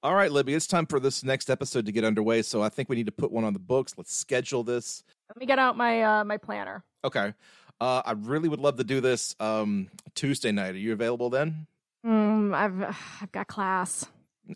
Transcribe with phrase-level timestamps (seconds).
[0.00, 2.42] All right, Libby, it's time for this next episode to get underway.
[2.42, 3.94] So I think we need to put one on the books.
[3.96, 5.02] Let's schedule this.
[5.28, 6.84] Let me get out my uh, my planner.
[7.04, 7.34] Okay.
[7.80, 10.74] Uh, I really would love to do this um, Tuesday night.
[10.74, 11.66] Are you available then?
[12.06, 14.06] Mm, I've I've got class.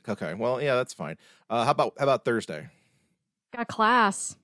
[0.08, 0.34] Okay.
[0.34, 1.16] Well, yeah, that's fine.
[1.50, 2.68] Uh, how about how about Thursday?
[3.56, 4.36] Got class.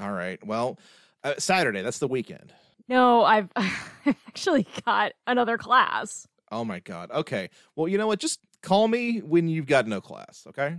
[0.00, 0.44] All right.
[0.46, 0.78] Well,
[1.24, 1.82] uh, Saturday.
[1.82, 2.52] That's the weekend.
[2.88, 6.28] No, I've I've actually got another class.
[6.52, 7.10] Oh my god.
[7.10, 7.50] Okay.
[7.74, 8.20] Well, you know what?
[8.20, 10.44] Just call me when you've got no class.
[10.48, 10.76] Okay.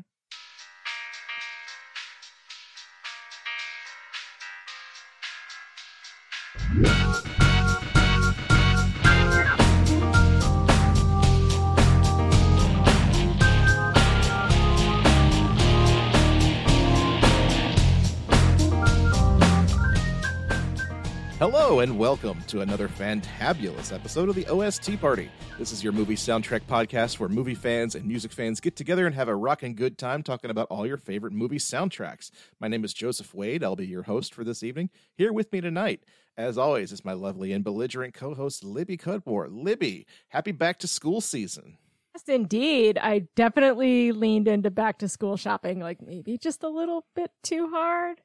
[21.70, 25.30] Hello and welcome to another fantabulous episode of the OST Party.
[25.60, 29.14] This is your movie soundtrack podcast where movie fans and music fans get together and
[29.14, 32.32] have a rocking good time talking about all your favorite movie soundtracks.
[32.60, 33.64] My name is Joseph Wade.
[33.64, 34.90] I'll be your host for this evening.
[35.14, 39.48] Here with me tonight, as always, is my lovely and belligerent co-host Libby Cudmore.
[39.52, 41.78] Libby, happy back to school season.
[42.16, 42.98] Yes, indeed.
[42.98, 47.70] I definitely leaned into back to school shopping, like maybe just a little bit too
[47.70, 48.22] hard,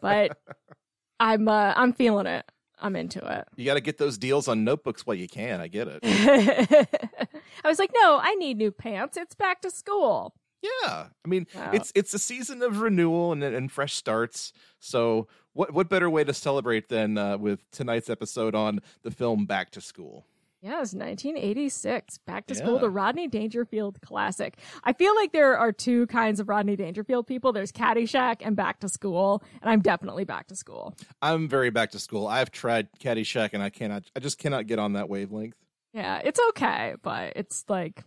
[0.00, 0.36] but
[1.20, 2.44] I'm uh, I'm feeling it.
[2.80, 3.46] I'm into it.
[3.56, 5.60] You got to get those deals on notebooks while you can.
[5.60, 6.00] I get it.
[7.64, 9.16] I was like, no, I need new pants.
[9.16, 10.34] It's back to school.
[10.62, 11.70] Yeah, I mean, Wow.
[11.72, 14.52] it's it's a season of renewal and and fresh starts.
[14.80, 19.46] So, what what better way to celebrate than uh, with tonight's episode on the film
[19.46, 20.26] Back to School?
[20.60, 22.18] Yeah, it's 1986.
[22.26, 24.58] Back to school, the Rodney Dangerfield classic.
[24.82, 27.52] I feel like there are two kinds of Rodney Dangerfield people.
[27.52, 30.96] There's Caddyshack and Back to School, and I'm definitely Back to School.
[31.22, 32.26] I'm very back to school.
[32.26, 34.10] I've tried Caddyshack and I cannot.
[34.16, 35.54] I just cannot get on that wavelength.
[35.92, 38.02] Yeah, it's okay, but it's like,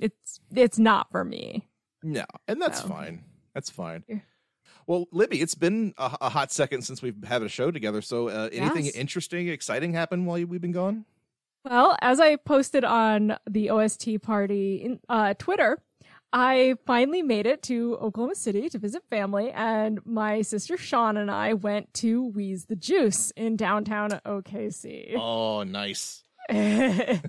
[0.00, 1.68] it's it's not for me.
[2.02, 2.88] No, and that's No.
[2.88, 3.22] fine.
[3.54, 4.02] That's fine.
[4.08, 4.18] Yeah.
[4.88, 8.02] Well, Libby, it's been a, a hot second since we've had a show together.
[8.02, 8.94] So, uh, anything Yes.
[8.96, 11.04] interesting, exciting happen while you, we've been gone?
[11.64, 15.78] Well, as I posted on the OST party in uh, Twitter,
[16.32, 21.30] I finally made it to Oklahoma City to visit family, and my sister Sean and
[21.30, 25.14] I went to Wheeze the Juice in downtown OKC.
[25.16, 26.22] Oh, nice.
[26.50, 27.20] it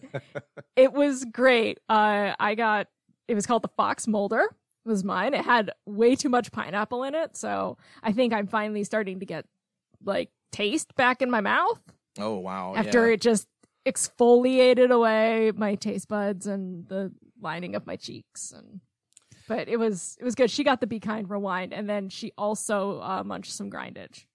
[0.91, 1.79] was great.
[1.87, 2.87] Uh, I got
[3.29, 4.53] it was called the Fox Mulder.
[4.83, 5.33] Was mine.
[5.33, 9.25] It had way too much pineapple in it, so I think I'm finally starting to
[9.25, 9.45] get
[10.03, 11.79] like taste back in my mouth
[12.19, 12.73] Oh, wow.
[12.75, 13.13] after yeah.
[13.13, 13.47] it just
[13.85, 18.81] exfoliated away my taste buds and the lining of my cheeks and
[19.47, 22.31] but it was it was good she got the be kind rewind and then she
[22.37, 24.25] also uh, munched some grindage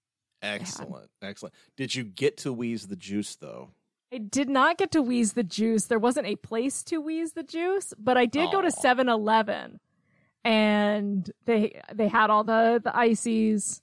[0.43, 1.11] Excellent.
[1.21, 1.53] Excellent.
[1.77, 3.75] Did you get to wheeze the juice, though?
[4.13, 7.43] i did not get to wheeze the juice there wasn't a place to wheeze the
[7.43, 8.83] juice but i did go to Aw.
[8.83, 9.79] 7-eleven
[10.43, 13.81] and they they had all the the ices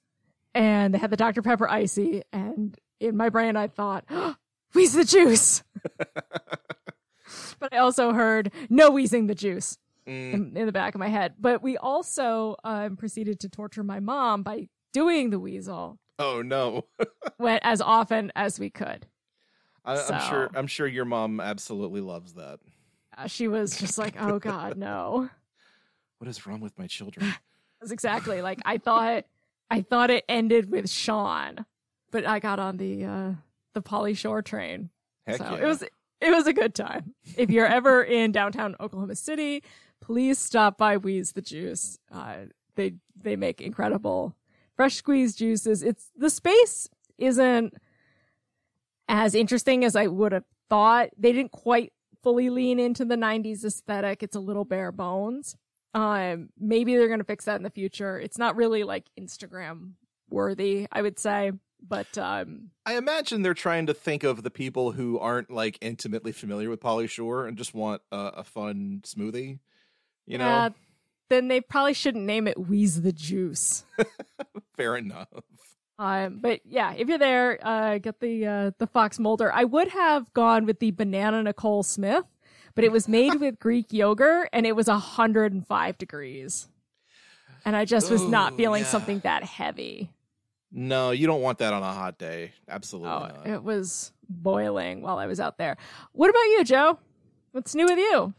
[0.55, 4.05] and they had the dr pepper icy and in my brain i thought
[4.75, 5.63] wheeze the juice
[7.59, 11.09] but i also heard no wheezing the juice Mm, in, in the back of my
[11.09, 16.41] head but we also um, proceeded to torture my mom by doing the weasel oh,
[16.41, 16.87] no.
[17.39, 19.07] went as often as we could
[19.85, 20.51] I, I'm sure.
[20.55, 22.59] I'm sure your mom absolutely loves that.
[23.19, 25.29] uh, she was just like oh god no
[26.19, 27.33] What is wrong with my children?
[27.81, 29.25] That's exactly like I thought.
[29.71, 31.65] I thought it ended with Sean,
[32.11, 33.33] but I got on the uh
[33.79, 34.91] the Pauly Shore train,
[35.27, 35.63] Heck so yeah.
[35.63, 35.83] it was
[36.21, 37.15] it was a good time.
[37.37, 39.63] If you're ever in downtown Oklahoma City,
[40.01, 41.99] please stop by Wheeze the Juice.
[42.13, 44.37] Uh, they they make incredible
[44.75, 45.83] fresh squeezed juices.
[45.83, 47.75] It's the space isn't
[49.09, 51.11] as interesting as I would have thought.
[51.17, 54.23] They didn't quite fully lean into the 90s aesthetic.
[54.23, 55.57] It's a little bare bones.
[55.95, 58.19] Um, maybe they're going to fix that in the future.
[58.19, 59.93] It's not really like Instagram
[60.31, 61.53] worthy, I would say,
[61.87, 66.33] but um, I imagine they're trying to think of the people who aren't like intimately
[66.33, 69.59] familiar with Pauly Shore and just want a, a fun smoothie.
[70.27, 70.69] You know, yeah,
[71.29, 73.85] then they probably shouldn't name it Wheeze the Juice.
[74.77, 75.29] fair enough.
[75.99, 79.53] Um, but yeah, if you're there, uh, get the uh, the Fox Mulder.
[79.53, 82.25] I would have gone with the banana Nicole Smith,
[82.75, 86.69] but it was made with Greek yogurt and it was 105 degrees,
[87.65, 88.89] and I just was not feeling yeah.
[88.89, 90.11] something that heavy.
[90.71, 92.53] No, you don't want that on a hot day.
[92.69, 93.47] Absolutely Oh, not.
[93.47, 95.77] it was boiling while I was out there.
[96.13, 96.99] What about you, Joe?
[97.53, 98.35] What's new with you?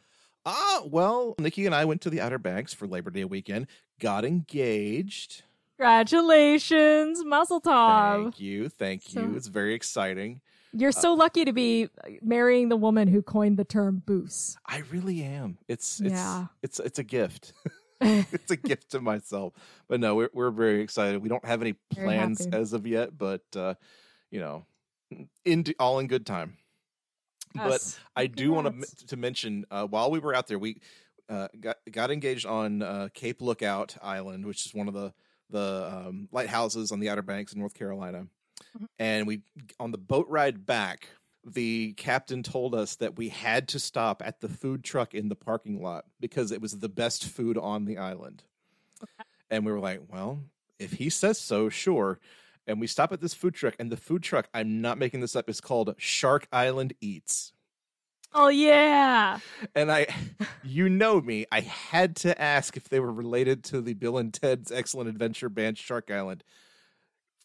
[0.46, 3.68] Ah, well, Nikki and I went to the Outer Banks for Labor Day weekend,
[4.00, 5.44] got engaged.
[5.78, 8.24] Congratulations, Muscle Tov.
[8.24, 8.70] Thank you.
[8.70, 9.36] Thank So- you.
[9.36, 10.42] It's very exciting.
[10.72, 11.90] You're so lucky to be
[12.22, 14.56] marrying the woman who coined the term boost.
[14.68, 15.58] I really am.
[15.68, 16.46] It's it's Yeah.
[16.62, 17.54] it's it's a gift.
[18.32, 19.54] it's a gift to myself.
[19.88, 21.22] But no, we're we're very excited.
[21.22, 23.76] We don't have any plans as of yet, but uh,
[24.32, 24.66] you know,
[25.46, 26.58] into all in good time.
[27.56, 30.82] But I do want to to mention uh, while we were out there, we
[31.30, 35.14] uh, got got engaged on uh, Cape Lookout Island, which is one of the
[35.50, 38.28] the um, lighthouses on the Outer Banks in North Carolina.
[38.78, 38.88] Mhm.
[39.00, 39.42] And we
[39.80, 41.10] on the boat ride back,
[41.46, 45.36] the captain told us that we had to stop at the food truck in the
[45.36, 48.44] parking lot because it was the best food on the island.
[49.50, 50.42] And we were like, well,
[50.78, 52.20] if he says so, sure.
[52.68, 55.36] And we stop at this food truck, and the food truck, I'm not making this
[55.36, 57.54] up, is called Shark Island Eats.
[58.32, 59.40] Oh yeah.
[59.74, 60.06] And I,
[60.64, 64.32] you know me, I had to ask if they were related to the Bill and
[64.32, 66.44] Ted's Excellent Adventure band Shark Island.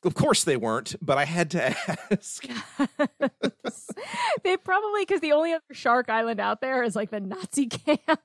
[0.04, 1.74] Of course they weren't, but I had to
[2.10, 2.46] ask.
[4.44, 8.20] they probably because the only other shark island out there is like the Nazi camp.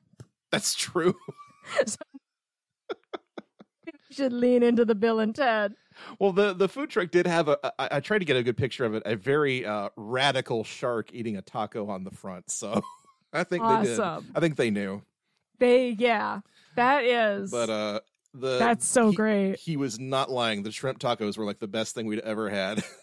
[0.52, 1.16] That's true.
[1.80, 1.86] You
[4.12, 5.74] should lean into the Bill and Ted.
[6.20, 7.58] Well, the the food truck did have a.
[7.80, 9.04] I, I tried to get a good picture of it.
[9.06, 12.50] A very uh, radical shark eating a taco on the front.
[12.50, 12.82] So
[13.32, 14.00] I think they did.
[14.00, 15.02] I think they knew.
[15.60, 16.42] They yeah,
[16.76, 17.52] that is.
[17.52, 18.00] But uh,
[18.34, 19.58] the that's so he- great.
[19.60, 20.64] He was not lying.
[20.64, 22.84] The shrimp tacos were like the best thing we'd ever had.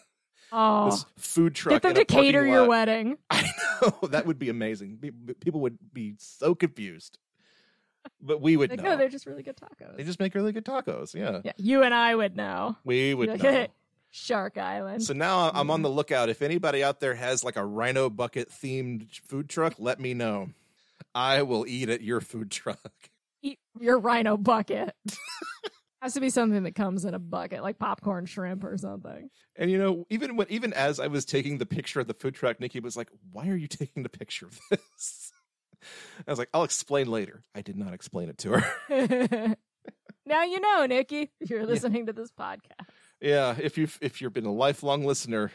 [0.49, 1.73] Oh, this food truck.
[1.73, 2.69] get them in to a parking cater your lot.
[2.69, 3.17] wedding.
[3.29, 3.51] I
[3.81, 4.97] know that would be amazing.
[5.41, 7.17] People would be so confused,
[8.21, 8.91] but we would Like, know.
[8.91, 9.97] no, they're just really good tacos.
[9.97, 11.13] they just make really good tacos.
[11.13, 12.77] Yeah, yeah, you and I would know.
[12.85, 13.67] we would Like, know.
[14.11, 15.03] Shark Island.
[15.03, 16.29] So now I'm on the lookout.
[16.29, 20.51] If anybody out there has like a rhino bucket themed food truck, let me know.
[21.13, 23.09] I will eat at your food truck.
[23.41, 24.93] Eat your rhino bucket.
[26.01, 29.29] Has to be something that comes in a bucket, like popcorn shrimp or something.
[29.55, 32.35] And you know, even when even as I was taking the picture of the food
[32.35, 35.31] truck, Nikki was like, "Why are you taking the picture of this?"
[36.27, 39.55] I was like, "I'll explain later." I did not explain it to her.
[40.25, 41.31] now you know, Nikki.
[41.39, 42.85] If you're listening to this podcast.
[43.19, 45.51] yeah, if you've if you've been a lifelong listener,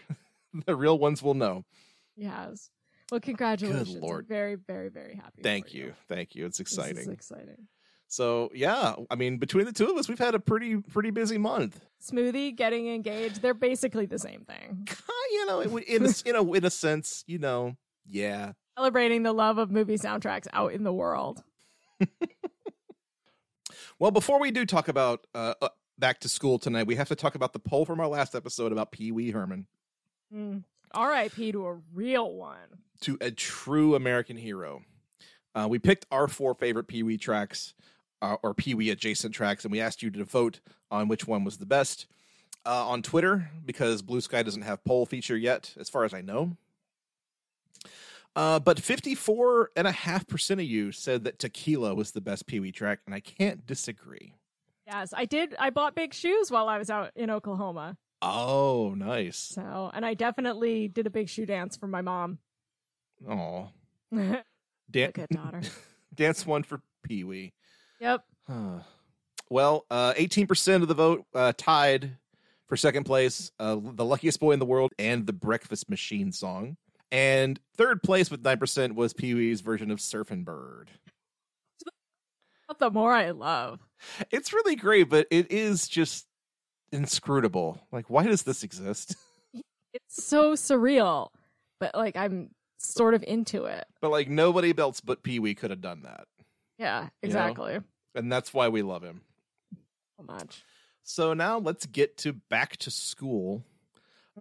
[0.66, 1.64] the real ones will know.
[2.16, 2.70] Yes.
[3.12, 3.94] Well, congratulations.
[3.96, 4.24] Lord.
[4.24, 5.42] I'm very, very, very happy.
[5.42, 6.46] Thank for you, thank you.
[6.46, 7.12] It's exciting.
[7.12, 7.68] exciting.
[8.08, 11.36] So yeah, I mean, between the two of us, we've had a pretty pretty busy
[11.36, 11.78] month.
[12.02, 14.88] Smoothie getting engaged, they're basically the same thing.
[15.30, 17.76] you know, in, in a, you know, in a sense, you know,
[18.06, 18.52] yeah.
[18.78, 21.42] Celebrating the love of movie soundtracks out in the world.
[23.98, 27.14] Well, before we do talk about uh, uh, back to school tonight, we have to
[27.14, 29.68] talk about the poll from our last episode about Pee Wee Herman
[30.34, 30.64] Mm.
[30.92, 31.52] R.I.P.
[31.52, 32.80] to a real one.
[33.02, 34.82] To a true American hero.
[35.54, 37.74] Uh, we picked our four favorite Pee Wee tracks
[38.22, 40.60] uh, or Pee Wee adjacent tracks, and we asked you to vote
[40.90, 42.06] on which one was the best
[42.64, 46.56] uh, on Twitter because Bluesky doesn't have poll feature yet, as far as I know.
[48.34, 53.14] Uh, but 54.5% of you said that Tequila was the best Pee Wee track, and
[53.14, 54.34] I can't disagree.
[54.86, 55.54] Yes, I did.
[55.58, 57.96] I bought big shoes while I was out in Oklahoma.
[58.22, 59.36] Oh, nice.
[59.36, 62.38] So, and I definitely did a big shoe dance for my mom.
[63.28, 63.68] Oh,
[64.90, 65.60] Dan- good daughter.
[66.14, 67.52] dance one for Pee Wee.
[68.00, 68.24] Yep.
[68.48, 68.78] Huh.
[69.50, 72.16] Well, uh, 18% of the vote uh, tied
[72.68, 76.78] for second place, uh, The Luckiest Boy in the World and the Breakfast Machine song.
[77.10, 80.90] And third place with 9% was Pee Wee's version of Surfin' Bird.
[82.78, 83.80] The more I love.
[84.30, 86.26] It's really great, but it is just
[86.90, 87.78] inscrutable.
[87.92, 89.16] Like, why does this exist?
[89.94, 91.28] It's so surreal,
[91.78, 92.48] but like I'm
[92.82, 93.86] sort of into it.
[94.00, 96.26] but like, nobody else but Pee Wee could have done that.
[96.78, 97.10] Yeah, You know?
[97.22, 97.78] exactly.
[98.14, 99.22] And that's why we love him.
[100.18, 100.62] So much.
[101.04, 103.64] So now let's get to Back to School,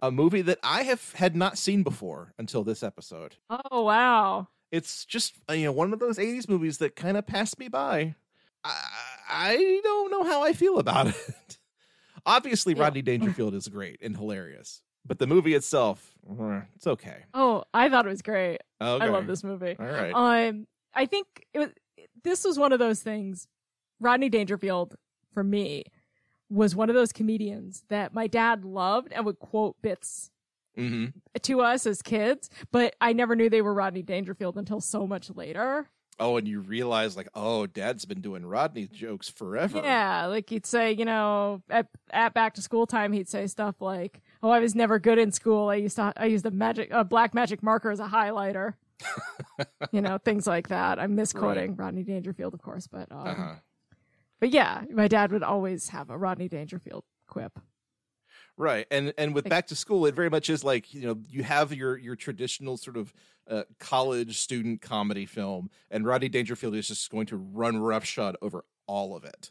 [0.00, 3.36] a movie that I have had not seen before until this episode.
[3.50, 4.48] Oh wow.
[4.70, 7.68] It's just uh, you know one of those '80s movies that kind of passed me
[7.68, 8.14] by.
[8.64, 8.80] I,
[9.28, 11.58] I don't know how I feel about it.
[12.24, 12.82] Obviously, Yeah.
[12.84, 16.12] Rodney Dangerfield is great and hilarious, but the movie itself,
[16.76, 17.24] it's okay.
[17.34, 18.58] Oh, I thought it was great.
[18.80, 19.04] Okay.
[19.04, 19.76] I love this movie.
[19.78, 20.48] All right.
[20.48, 21.70] Um, I think it was.
[22.24, 23.46] This was one of those things.
[24.00, 24.96] Rodney Dangerfield,
[25.32, 25.84] for me,
[26.50, 30.30] was one of those comedians that my dad loved and would quote bits
[30.74, 31.06] hmm
[31.42, 35.30] to us as kids, but I never knew they were Rodney Dangerfield until so much
[35.34, 35.88] later.
[36.20, 39.80] Oh, and you realize like, oh, Dad's been doing Rodney jokes forever.
[39.82, 43.76] Yeah, like he'd say, you know, at at back to school time, he'd say stuff
[43.80, 45.68] like, "Oh, I was never good in school.
[45.70, 48.74] I used to I used a magic a black magic marker as a highlighter."
[49.90, 50.98] you know, things like that.
[51.00, 53.54] I'm misquoting Rodney Dangerfield, of course, but um, Uh-huh.
[54.38, 57.58] but yeah, my dad would always have a Rodney Dangerfield quip.
[58.58, 61.20] Right, and and with Like- back to school, it very much is like you know
[61.28, 63.12] you have your your traditional sort of
[63.50, 68.64] uh, college student comedy film, and Rodney Dangerfield is just going to run roughshod over
[68.86, 69.50] all of it.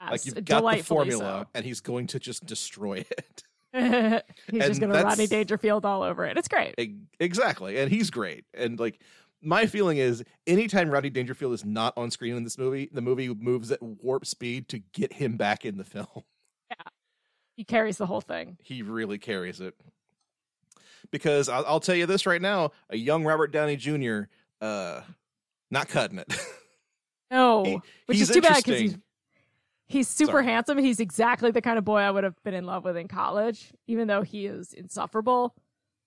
[0.00, 3.42] Yes, like you've got the formula, and he's going to just destroy it.
[3.74, 4.24] He's And
[4.62, 6.38] just going to Rodney Dangerfield all over it.
[6.38, 6.74] It's great.
[7.20, 8.44] Exactly, and he's great.
[8.54, 8.98] And like
[9.42, 13.28] my feeling is, anytime Rodney Dangerfield is not on screen in this movie, the movie
[13.28, 16.06] moves at warp speed to get him back in the film.
[17.58, 18.56] He carries the whole thing.
[18.62, 19.74] He really carries it.
[21.10, 24.22] Because I'll, I'll tell you this right now: a young Robert Downey Jr.
[24.60, 25.00] uh,
[25.68, 26.32] not cutting it.
[27.30, 28.96] No, He- which is too bad because he's
[29.88, 30.44] he's super Sorry.
[30.44, 30.78] handsome.
[30.78, 33.70] He's exactly the kind of boy I would have been in love with in college,
[33.86, 35.54] even though he is insufferable,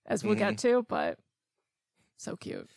[0.06, 0.48] as we'll Mm-hmm.
[0.48, 0.84] get to.
[0.88, 1.18] But
[2.16, 2.68] so cute.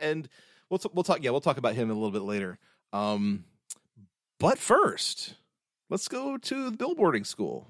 [0.00, 0.28] and
[0.68, 1.22] we'll t- we'll talk.
[1.22, 2.58] Yeah, we'll talk about him a little bit later.
[2.92, 3.44] Um,
[4.40, 5.34] but first,
[5.90, 7.66] let's go to the billboarding school.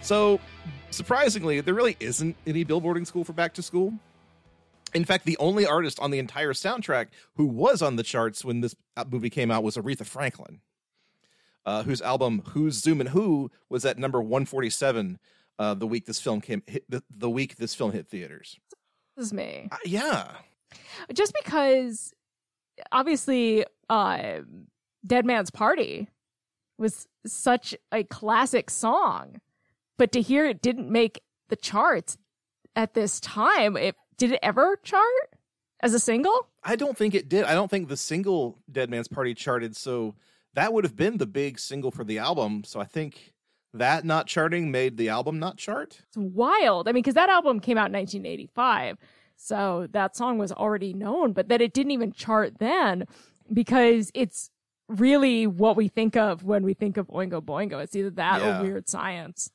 [0.00, 0.38] So,
[0.90, 3.94] surprisingly, there really isn't any billboarding school for Back to School.
[4.94, 8.60] In fact, the only artist on the entire soundtrack who was on the charts when
[8.60, 8.76] this
[9.10, 10.60] movie came out was Aretha Franklin
[11.66, 15.18] uh, whose album "Who's Zoomin' Who" was at number 147
[15.58, 18.58] uh, the week this film came hit, the, the week this film hit theaters.
[19.16, 19.68] Is me.
[19.70, 20.28] Uh, yeah,
[21.12, 22.12] Just because,
[22.90, 24.40] obviously, uh,
[25.06, 26.08] "Dead Man's Party"
[26.78, 29.40] was such a classic song,
[29.96, 32.16] but to hear it didn't make the charts
[32.74, 35.04] at this time, it did it ever chart
[35.80, 36.48] as a single?
[36.64, 37.44] I don't think it did.
[37.44, 39.76] I don't think the single "Dead Man's Party" charted.
[39.76, 40.16] So
[40.54, 42.64] that would have been the big single for the album.
[42.64, 43.33] So I think
[43.74, 46.00] that not charting made the album not chart.
[46.08, 46.88] It's wild.
[46.88, 48.96] I mean, because that album came out in 1985.
[49.36, 53.06] So that song was already known, but that it didn't even chart then
[53.52, 54.50] because it's
[54.88, 57.82] really what we think of when we think of Oingo Boingo.
[57.82, 58.60] It's either that Yeah.
[58.60, 59.50] or Weird Science.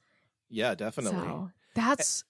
[0.50, 1.20] Yeah, definitely.
[1.20, 2.24] So that's.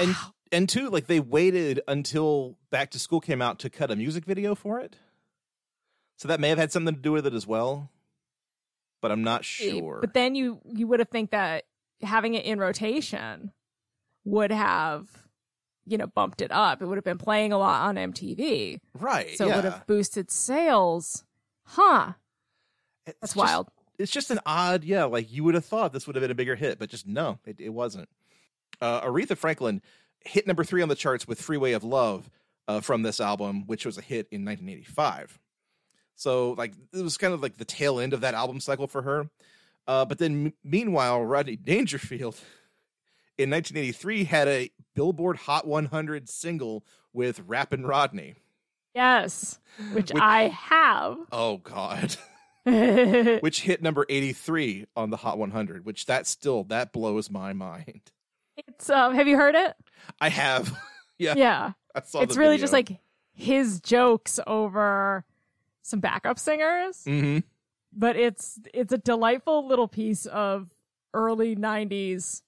[0.00, 0.34] And wow.
[0.50, 4.24] and two, like they waited until Back to School came out to cut a music
[4.24, 4.96] video for it.
[6.16, 7.90] So that may have had something to do with it as well.
[9.02, 9.98] But I'm not sure.
[10.00, 11.64] But then you you would have think that
[12.00, 13.52] having it in rotation
[14.24, 15.08] would have,
[15.84, 16.80] you know, bumped it up.
[16.80, 19.36] It would have been playing a lot on MTV, right.
[19.36, 19.52] so yeah.
[19.52, 21.24] it would have boosted sales.
[21.64, 22.12] Huh?
[23.06, 23.68] It's That's just- wild.
[23.98, 25.04] It's just an odd, yeah.
[25.04, 27.38] Like you would have thought this would have been a bigger hit, but just no,
[27.44, 28.08] it, it wasn't.
[28.80, 29.80] Uh, Aretha Franklin
[30.20, 32.30] hit number three on the charts with "Freeway of Love"
[32.66, 35.38] uh, from this album, which was a hit in 1985.
[36.22, 39.02] So, like, it was kind of like the tail end of that album cycle for
[39.02, 39.28] her.
[39.88, 42.36] Uh, but then, m- meanwhile, Rodney Dangerfield
[43.38, 48.36] in 1983 had a Billboard Hot 100 single with "Rappin' Rodney."
[48.94, 49.58] Yes,
[49.92, 51.18] which, Which- I have.
[51.32, 52.14] Oh God.
[52.64, 58.02] which hit number 83 on the Hot 100, which that still that blows my mind.
[58.68, 59.16] It's um.
[59.16, 59.74] Have you heard it?
[60.20, 60.72] I have
[61.18, 61.34] Yeah.
[61.36, 61.72] Yeah.
[61.96, 62.58] It's really video.
[62.58, 63.00] just like
[63.34, 65.24] his jokes over
[65.82, 67.42] some backup singers, Mhm.
[67.92, 70.70] but it's it's a delightful little piece of
[71.14, 72.42] early '90s.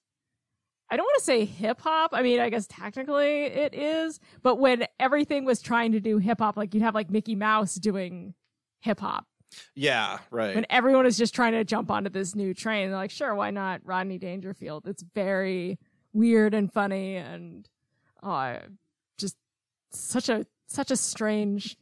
[0.89, 2.11] I don't want to say hip hop.
[2.13, 6.39] I mean, I guess technically it is, but when everything was trying to do hip
[6.39, 8.35] hop, like you'd have like Mickey Mouse doing
[8.81, 9.25] hip hop.
[9.73, 10.53] Yeah, right.
[10.53, 13.51] when everyone is just trying to jump onto this new train, they're like, sure, why
[13.51, 14.87] not Rodney Dangerfield?
[14.87, 15.79] It's very
[16.13, 17.67] weird and funny and
[18.21, 18.57] uh,
[19.17, 19.37] just
[19.91, 21.77] such a such a strange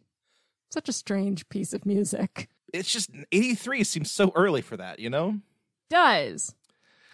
[0.73, 2.49] such a strange piece of music.
[2.73, 5.39] it's just 83 seems so early for that, you know?
[5.89, 6.55] Does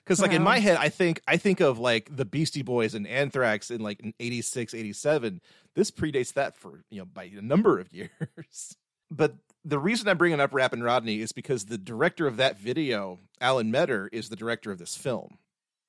[0.06, 3.06] Cuz like in my head I think I think of like the Beastie Boys and
[3.06, 5.42] Anthrax in like in 86, 87.
[5.76, 8.76] This predates that for, you know, by a number of years.
[9.12, 9.36] but
[9.66, 13.70] the reason I'm bringing up Rappin' Rodney is because the director of that video, Alan
[13.70, 15.38] Metter, is the director of this film.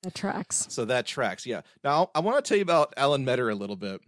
[0.03, 0.67] that tracks.
[0.69, 1.61] So that tracks, yeah.
[1.83, 4.01] Now I want to tell you about Alan Metter a little bit.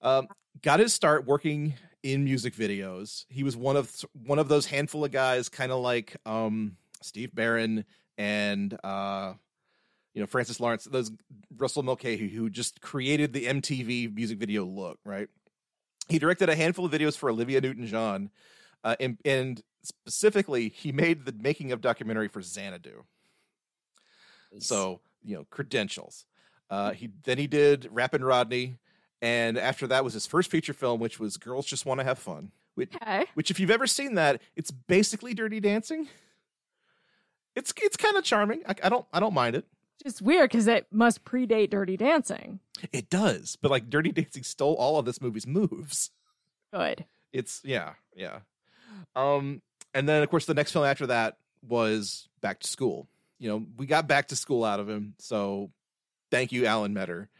[0.00, 0.28] Um,
[0.62, 1.74] got his start working
[2.04, 3.24] in music videos.
[3.28, 3.90] He was one of
[4.26, 7.84] one of those handful of guys, kind of like um, Steve Barron
[8.16, 9.32] and uh,
[10.12, 11.10] you know Francis Lawrence, those
[11.56, 15.00] Russell Mulcahy, who just created the MTV music video look.
[15.04, 15.28] Right.
[16.08, 18.28] He directed a handful of videos for Olivia Newton-John,
[18.84, 23.04] uh, and, and specifically, he made the making of documentary for Xanadu.
[24.58, 26.26] So you know credentials.
[26.70, 28.78] Uh, he then he did Rappin' Rodney,
[29.24, 32.18] and after that was his first feature film, which was Girls Just Want to Have
[32.18, 32.52] Fun.
[32.74, 36.08] Which, okay, which, if you've ever seen that, it's basically Dirty Dancing.
[37.56, 38.60] It's it's kind of charming.
[38.68, 39.64] I, I don't I don't mind it.
[40.02, 42.60] just weird because it must predate Dirty Dancing.
[42.92, 46.10] It does, but like Dirty Dancing stole all of this movie's moves.
[46.72, 47.06] Good.
[47.32, 48.40] It's yeah yeah.
[49.16, 49.62] Um,
[49.94, 53.08] and then of course the next film after that was Back to School.
[53.38, 55.70] You know, we got Back to School out of him, so
[56.30, 57.30] thank you, Alan Metter.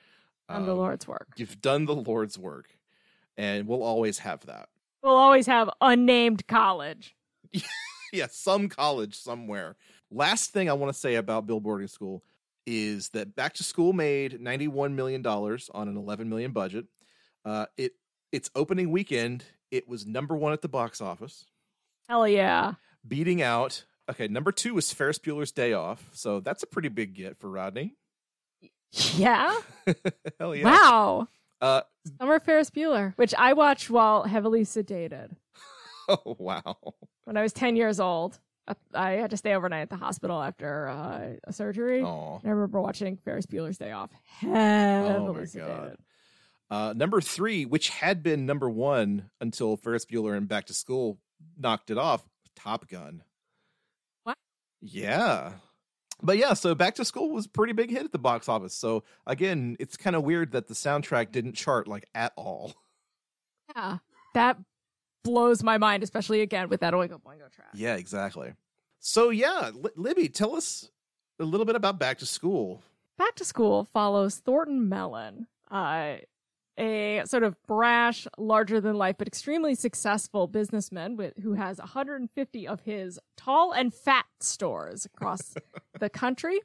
[0.48, 1.28] On the Um, Lord's work.
[1.36, 2.76] You've done the Lord's work,
[3.36, 4.68] and we'll always have that.
[5.02, 7.14] We'll always have unnamed college.
[8.12, 9.76] yeah, some college somewhere.
[10.10, 12.22] Last thing I want to say about Bill Boarding School
[12.66, 16.86] is that Back to School made ninety-one million dollars on an eleven million budget.
[17.44, 17.92] Uh, it
[18.32, 21.44] its opening weekend, it was number one at the box office,
[22.08, 22.74] Hell yeah.
[23.06, 23.84] beating out.
[24.10, 27.48] Okay, number two was Ferris Bueller's Day Off, so that's a pretty big get for
[27.50, 27.94] Rodney.
[29.16, 29.58] Yeah.
[30.38, 30.64] Hell yeah!
[30.64, 31.28] Wow.
[31.60, 31.82] Uh,
[32.18, 35.30] Summer Ferris Bueller, which I watched while heavily sedated.
[36.08, 36.76] oh wow!
[37.24, 40.42] When I was 10 years old, I- I had to stay overnight at the hospital
[40.42, 42.02] after uh, a surgery.
[42.02, 44.10] Oh, And I remember watching Ferris Bueller's Day Off.
[44.38, 45.66] Heavily my sedated.
[45.66, 45.96] God.
[46.70, 51.18] Uh, number three, which had been number one until Ferris Bueller and Back to School
[51.58, 52.24] knocked it off,
[52.56, 53.22] Top Gun.
[54.24, 54.36] What?
[54.80, 55.52] Yeah.
[56.22, 58.74] But yeah, so Back to School was a pretty big hit at the box office.
[58.74, 62.74] So again, it's kind of weird that the soundtrack didn't chart like at all.
[63.74, 63.98] Yeah.
[64.34, 64.58] That
[65.22, 67.68] blows my mind, especially again with that Oingo Boingo track.
[67.74, 68.52] Yeah, exactly.
[69.00, 70.90] So yeah, Li- Libby, tell us
[71.38, 72.82] a little bit about Back to School.
[73.18, 76.16] Back to School follows Thornton Mellon, uh,
[76.78, 82.68] a sort of brash, larger than life, but extremely successful businessman with, who has 150
[82.68, 85.54] of his tall and fat stores across
[86.00, 86.60] the country.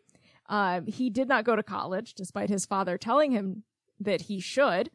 [0.47, 3.63] Um, he did not go to college, despite his father telling him
[3.99, 4.89] that he should.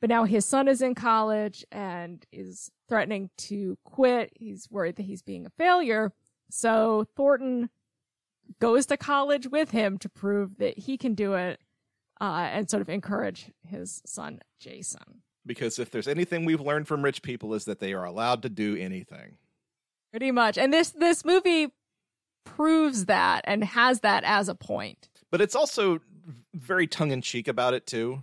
[0.00, 4.32] But now his son is in college and is threatening to quit.
[4.34, 6.12] He's worried that he's being a failure.
[6.50, 7.70] So Thornton
[8.60, 11.60] goes to college with him to prove that he can do it
[12.20, 15.22] uh, and sort of encourage his son Jason.
[15.46, 18.48] Because if there's anything we've learned from rich people is that they are allowed to
[18.48, 19.36] do anything.
[20.10, 20.56] Pretty much.
[20.56, 21.68] And this this movie
[22.44, 25.08] proves that and has that as a point.
[25.30, 26.00] but it's also
[26.54, 28.22] very tongue in cheek about it too.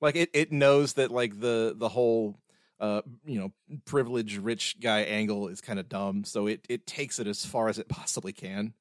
[0.00, 2.36] Like it, it knows that like the the whole
[2.80, 3.52] uh you know
[3.84, 7.68] privileged rich guy angle is kind of dumb, so it it takes it as far
[7.68, 8.74] as it possibly can.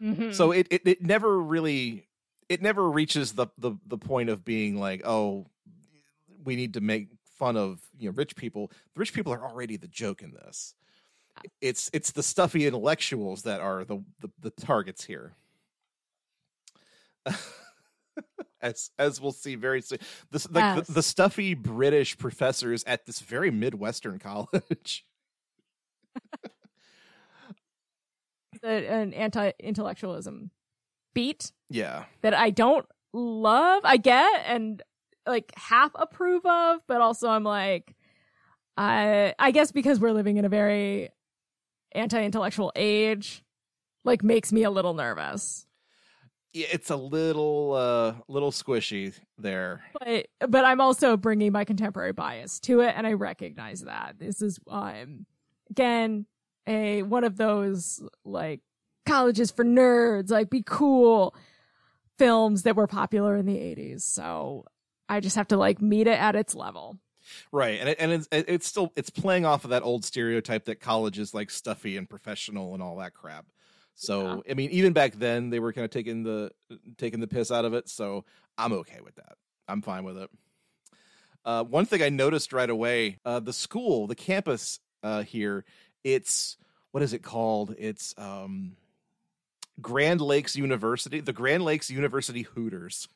[0.00, 0.34] Mhm.
[0.34, 2.06] So it, it it never really
[2.52, 5.46] it never reaches the the the point of being like oh
[6.44, 8.68] we need to make fun of you know rich people.
[8.94, 10.74] The rich people are already the joke in this.
[11.36, 15.32] Uh it's it's the stuffy intellectuals that are the the, the targets here.
[18.60, 19.98] as as we'll see very soon,
[20.50, 20.86] like Yes.
[20.86, 25.06] the, the stuffy British professors at this very midwestern college.
[28.62, 30.50] The- an anti-intellectualism
[31.14, 33.82] beat yeah, that I don't love.
[33.84, 34.82] I get and
[35.26, 37.94] like half approve of, but also I'm like,
[38.76, 41.10] I I guess because we're living in a very
[41.94, 43.42] anti-intellectual age,
[44.04, 45.66] like makes me a little nervous.
[46.52, 49.82] yeah, it's a little uh little squishy there.
[49.98, 54.42] But but I'm also bringing my contemporary bias to it, and I recognize that this
[54.42, 55.26] is um
[55.70, 56.26] again
[56.66, 58.60] a one of those like
[59.06, 61.34] colleges for nerds, like be cool
[62.18, 64.02] films that were popular in the 80s.
[64.02, 64.64] So
[65.08, 66.98] I just have to like meet it at its level.
[67.52, 70.80] Right, and it, and it's it's still it's playing off of that old stereotype that
[70.80, 73.46] college is like stuffy and professional and all that crap.
[73.94, 76.50] So I mean, even back then they were kind of taking the
[76.98, 77.88] taking the piss out of it.
[77.88, 78.24] So
[78.58, 79.34] I'm okay with that.
[79.68, 80.30] I'm fine with it.
[81.44, 85.64] Uh, one thing I noticed right away: uh, the school, the campus uh, here,
[86.02, 86.56] it's
[86.90, 87.74] what is it called?
[87.78, 88.76] It's um,
[89.80, 93.08] Grand Lakes University, the Grand Lakes University Hooters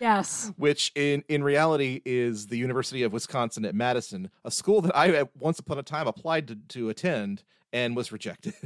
[0.00, 0.52] Yes.
[0.56, 5.24] which in in reality is the University of Wisconsin at Madison, a school that I
[5.38, 8.54] once upon a time applied to, to attend and was rejected.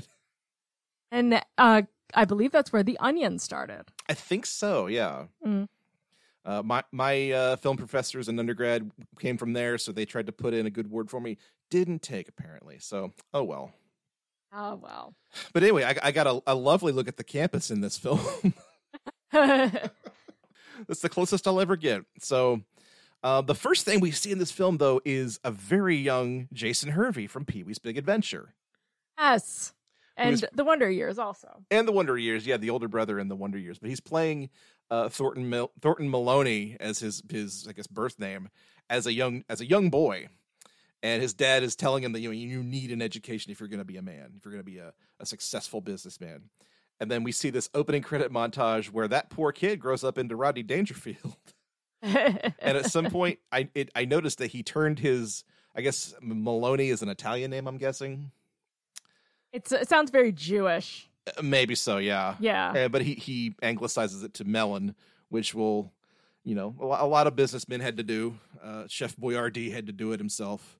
[1.11, 1.83] And uh
[2.15, 3.85] I believe that's where the onion started.
[4.09, 5.25] I think so, yeah.
[5.47, 5.69] Mm.
[6.45, 10.33] Uh, my my uh, film professors in undergrad came from there, so they tried to
[10.33, 11.37] put in a good word for me.
[11.71, 13.73] Didn't take apparently, so oh well.
[14.53, 15.15] Oh well.
[15.53, 18.21] But anyway, I, I got a, a lovely look at the campus in this film.
[19.33, 19.91] That's
[21.03, 22.03] the closest I'll ever get.
[22.21, 22.63] So,
[23.23, 26.91] uh, the first thing we see in this film, though, is a very young Jason
[26.91, 28.55] Hervey from Pee Wee's Big Adventure
[29.19, 29.73] yes.
[30.17, 31.63] And the Wonder Years also.
[31.71, 32.45] and the Wonder Years.
[32.45, 34.51] Yeah, the older brother in the Wonder Years, but he's playing
[34.91, 38.49] uh, Thornton Mil- Thornton Meloni as his his I guess birth name
[38.91, 40.29] as a young as a young boy.
[41.03, 43.69] And his dad is telling him that you know you need an education if you're
[43.69, 46.51] going to be a man, if you're going to be a, a successful businessman.
[47.01, 50.35] And then we see this opening credit montage where that poor kid grows up into
[50.35, 51.37] Rodney Dangerfield.
[52.03, 55.43] and at some point i it, i noticed that he turned his
[55.75, 58.31] i guess meloni is an italian name i'm guessing
[59.53, 61.11] it's it sounds very Jewish.
[61.27, 62.71] Uh, maybe so yeah Yeah.
[62.71, 64.95] Uh, but he he anglicizes it to melon
[65.29, 65.93] which will,
[66.45, 68.39] you know, a a lot of businessmen had to do.
[68.63, 70.78] Uh, Chef Boyardee had to do it himself.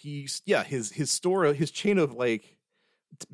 [0.00, 2.56] He's yeah, his his store, his chain of like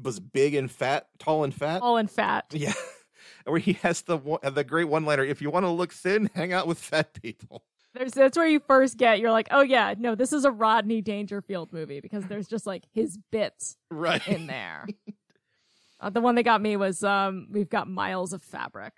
[0.00, 1.80] was big and fat, tall and fat.
[1.80, 2.46] tall and fat.
[2.52, 2.72] Yeah,
[3.44, 6.52] where he has the the great one liner: "If you want to look thin, hang
[6.54, 10.14] out with fat people." There's that's where you first get you're like, oh yeah, no,
[10.16, 14.26] this is a Rodney Dangerfield movie because there's just like his bits Right.
[14.26, 14.86] in there.
[16.00, 18.94] uh, the one that got me was um, we've got miles of fabric.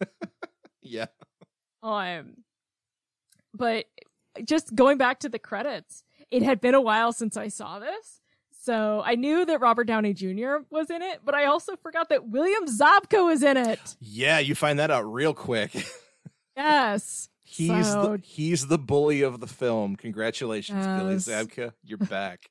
[0.82, 1.06] yeah.
[1.82, 2.34] Um,
[3.52, 3.86] but
[4.44, 6.03] just going back to the credits,
[6.34, 8.20] it had been a while since I saw this.
[8.62, 10.56] So I knew that Robert Downey Jr.
[10.70, 13.78] was in it, but I also forgot that William Zabka was in it.
[14.00, 15.70] Yeah, you find that out real quick.
[16.56, 17.28] Yes.
[17.42, 19.96] He's So- the he's the bully of the film.
[19.96, 21.72] Congratulations, Billy Zabka.
[21.82, 22.48] You're back.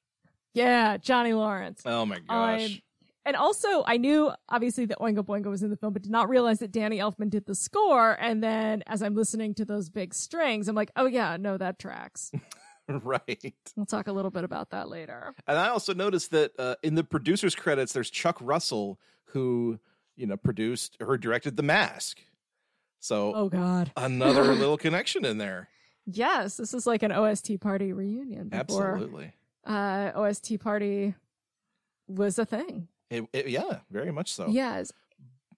[0.54, 1.82] Yeah, Johnny Lawrence.
[1.86, 2.66] oh my gosh.
[2.66, 2.80] Um,
[3.26, 6.28] and also, I knew obviously that Oingo Boingo was in the film, but did not
[6.28, 8.18] realize that Danny Elfman did the score.
[8.20, 11.80] And then as I'm listening to those big strings, I'm like, oh yeah, no, that
[11.80, 12.32] tracks.
[13.04, 13.54] right.
[13.76, 15.34] we'll talk a little bit about that later.
[15.48, 19.80] And I also noticed that uh, in the producers credits, there's Chuck Russell who
[20.16, 22.20] you know produced or directed The Mask.
[23.00, 23.92] So Oh God.
[23.98, 25.70] another little connection in there.
[26.06, 29.34] Yes, this is like an OST party reunion before Absolutely.
[29.66, 31.14] uh, OST party
[32.08, 32.88] was a thing.
[33.10, 34.48] It, it- yeah, very much so.
[34.50, 34.92] Yes.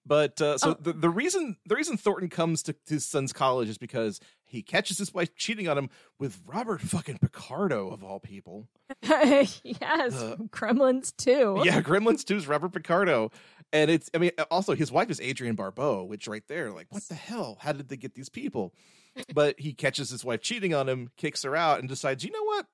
[0.08, 0.76] But uh, so Oh.
[0.80, 4.98] the, the reason the reason Thornton comes to his son's college is because he catches
[4.98, 5.90] his wife cheating on him
[6.20, 8.68] with Robert fucking Picardo of all people.
[9.02, 9.52] yes.
[10.14, 11.60] Uh, Gremlins too.
[11.64, 13.30] Yeah, Gremlins too is Robert Picardo.
[13.72, 17.02] And it's I mean also his wife is Adrienne Barbeau, which right there, like, what
[17.08, 17.58] the hell?
[17.60, 18.72] How did they get these people?
[19.34, 22.44] But he catches his wife cheating on him, kicks her out, and decides, you know
[22.44, 22.66] what?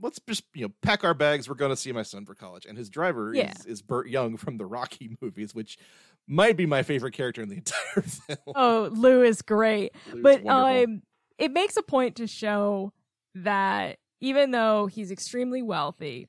[0.00, 1.48] Let's just you know pack our bags.
[1.48, 2.66] We're going to see my son for college.
[2.66, 3.52] And his driver Yeah.
[3.58, 5.78] is is Burt Young from the Rocky movies, which
[6.26, 8.38] might be my favorite character in the entire film.
[8.56, 9.92] Oh, Lou is great.
[10.12, 10.92] Lou's but wonderful.
[10.94, 11.02] um
[11.38, 12.92] it makes a point to show
[13.34, 16.26] that even though he's extremely wealthy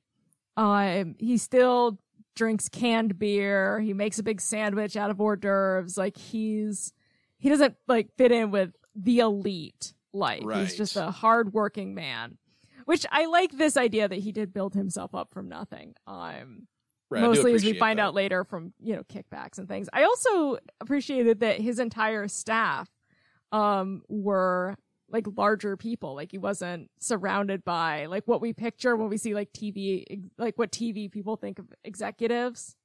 [0.57, 1.97] um he still
[2.35, 6.93] drinks canned beer he makes a big sandwich out of hors d'oeuvres like he's
[7.39, 12.37] he doesn't like fit in with the elite life he's just a hardworking man
[12.87, 16.67] which i like this idea that he did build himself up from nothing um
[17.09, 18.03] Right, mostly as we find that.
[18.07, 22.89] out later from you know kickbacks and things i also appreciated that his entire staff
[23.53, 24.75] um were
[25.09, 29.33] like larger people like he wasn't surrounded by like what we picture when we see
[29.33, 30.03] like tv
[30.37, 32.75] like what tv people think of executives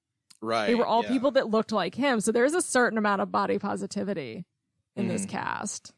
[0.40, 0.66] Right.
[0.68, 1.08] they were all yeah.
[1.08, 4.44] people that looked like him so there's a certain amount of body positivity
[4.94, 5.30] in this Mhm.
[5.30, 5.92] cast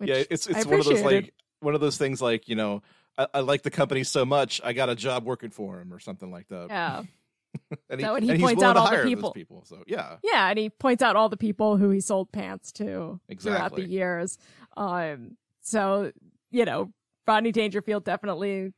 [0.00, 2.82] yeah, it's it's one of those like one of those things like you know
[3.18, 5.98] I, I like the company so much I got a job working for him or
[5.98, 6.66] something like that.
[6.68, 7.02] yeah
[7.90, 9.64] and So when he and points out all the people- people.
[9.64, 13.20] So yeah, Yeah, and he points out all the people who he sold pants to
[13.28, 13.56] exactly.
[13.58, 14.38] throughout the years.
[14.76, 16.12] Um, so
[16.50, 16.92] you know,
[17.26, 18.72] Rodney Dangerfield definitely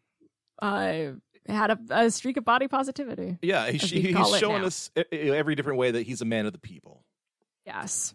[0.62, 1.12] uh
[1.48, 3.38] had a, a streak of body positivity.
[3.40, 4.66] yeah, he, he, he's showing now.
[4.66, 7.04] us every different way that he's a man of the people.
[7.64, 8.14] Yes.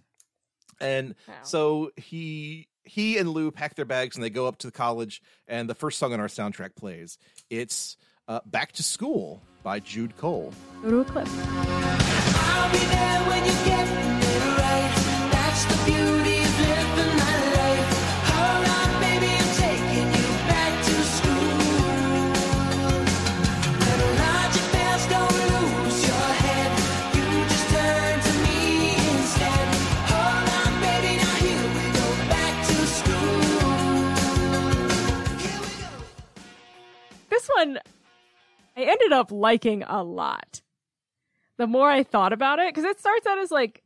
[0.80, 4.72] And so he he and Lou pack their bags and they go up to the
[4.72, 5.22] college.
[5.48, 7.18] And the first song on our soundtrack plays.
[7.50, 10.54] It's uh, "Back to School" by Jude Cole.
[10.82, 11.28] Go to a clip.
[37.42, 37.80] This one
[38.78, 40.62] I ended up liking a lot.
[41.58, 43.82] The more I thought about it, because it starts out as like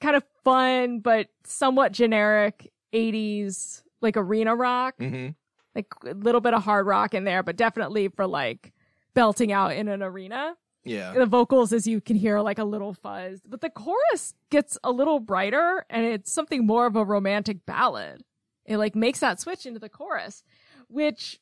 [0.00, 4.94] kind of fun but somewhat generic 80s like arena rock.
[4.98, 5.30] Mm-hmm.
[5.74, 8.72] like a little bit of hard rock in there, but definitely for like
[9.12, 10.56] belting out in an arena.
[10.82, 14.78] Yeah, The vocals, as you can hear, like a little fuzzed, but the chorus gets
[14.84, 18.22] a little brighter and it's something more of a romantic ballad.
[18.64, 20.44] It like makes that switch into the chorus,
[20.88, 21.40] which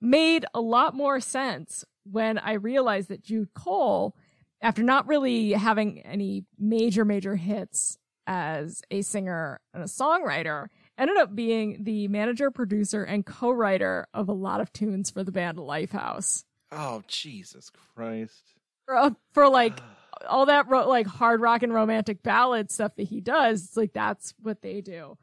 [0.00, 4.16] made a lot more sense when I realized that Jude Cole,
[4.60, 11.16] after not really having any major, major hits as a singer and a songwriter, ended
[11.16, 15.58] up being the manager, producer, and co-writer of a lot of tunes for the band
[15.58, 16.44] Lifehouse.
[16.70, 18.54] Oh Jesus Christ!
[18.86, 19.80] For, uh, for like
[20.28, 23.92] all that ro- like hard rock and romantic ballad stuff that he does, it's like
[23.92, 25.16] that's what they do.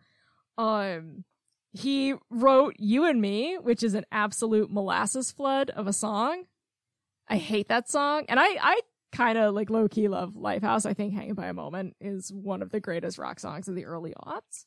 [0.57, 1.23] Um,
[1.77, 6.43] he wrote "You and Me," which is an absolute molasses flood of a song.
[7.27, 8.79] I hate that song, and I I
[9.11, 10.85] kind of like low key love Lifehouse.
[10.85, 13.85] I think Hanging by a Moment is one of the greatest rock songs of the
[13.85, 14.65] early aughts.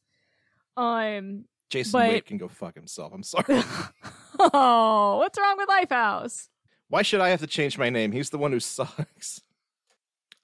[0.77, 3.13] Um, Jason But- Wade can go fuck himself.
[3.15, 3.45] I'm sorry.
[4.39, 6.49] oh, what's wrong with Lifehouse?
[6.89, 8.13] Why should I have to change my name?
[8.13, 9.41] He's the one who sucks.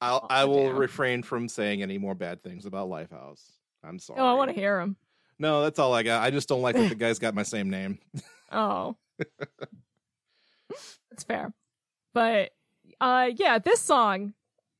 [0.00, 0.76] I'll, Oh, I will damn.
[0.76, 3.40] refrain from saying any more bad things about Lifehouse.
[3.82, 4.20] I'm sorry.
[4.20, 4.96] Oh, I want to hear him.
[5.38, 6.22] No, that's all I got.
[6.22, 7.98] I just don't like that the guy's got my same name.
[8.52, 8.96] Oh,
[11.10, 11.52] that's fair.
[12.14, 12.50] But
[13.00, 14.34] uh, yeah, this song,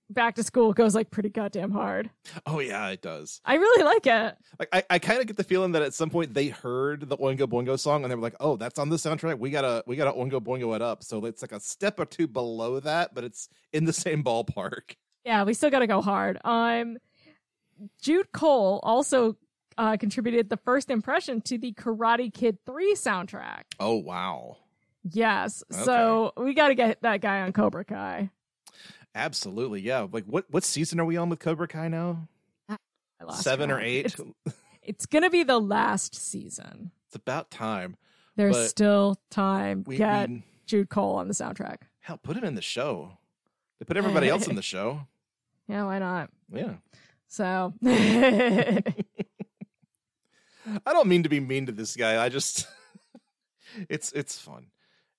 [0.09, 2.11] "Back to School," goes like pretty goddamn hard.
[2.47, 3.41] Oh yeah, it does.
[3.45, 4.37] I really like it.
[4.59, 7.17] Like I, I kind of get the feeling that at some point they heard the
[7.19, 9.39] Oingo Boingo song and they were like, "Oh, that's on the soundtrack.
[9.41, 12.29] We gotta, we gotta Oingo Boingo it up." So it's like a step or two
[12.29, 14.95] below that, but it's in the same ballpark.
[15.25, 16.39] Yeah, we still got to go hard.
[16.45, 16.99] Um,
[18.01, 19.37] Jude Cole also
[19.79, 23.63] uh, contributed the first impression to the Karate Kid 3 soundtrack.
[23.81, 24.57] Oh wow,
[25.13, 25.63] Yes.
[25.71, 28.31] So we got to get that guy on Cobra Kai.
[29.15, 30.07] absolutely, yeah.
[30.11, 32.29] Like what, what season are we on with Cobra Kai now?
[32.69, 34.07] I lost Seven or eight?
[34.07, 34.21] It's,
[34.83, 36.91] it's going to be the last season.
[37.07, 37.97] It's about time.
[38.37, 39.85] There's still time.
[39.87, 41.79] We, get we Jude Cole on the soundtrack.
[42.01, 43.17] hell put him in the show.
[43.79, 45.07] They put everybody else in the show.
[45.69, 46.31] Yeah, why not?
[46.53, 46.75] Yeah.
[47.29, 47.73] So
[50.87, 52.23] I don't mean to be mean to this guy.
[52.25, 52.67] I just
[53.89, 54.67] it's it's fun.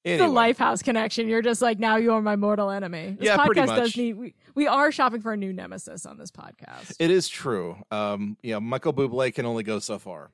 [0.04, 1.28] It's a Lifehouse connection.
[1.28, 3.18] You're just like now you are my mortal enemy.
[3.20, 6.32] This Yeah, podcast does need we, we are shopping for a new nemesis on this
[6.32, 6.96] podcast.
[7.00, 7.76] it is true.
[7.92, 10.32] Um, yeah, Michael Bublé can only go so far.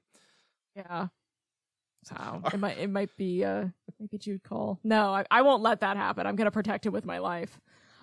[0.75, 1.07] yeah.
[2.03, 3.65] So it might it might be uh
[3.99, 4.77] maybe Jude Cole.
[4.83, 6.27] No, I, I won't let that happen.
[6.27, 7.59] I'm gonna protect him with my life.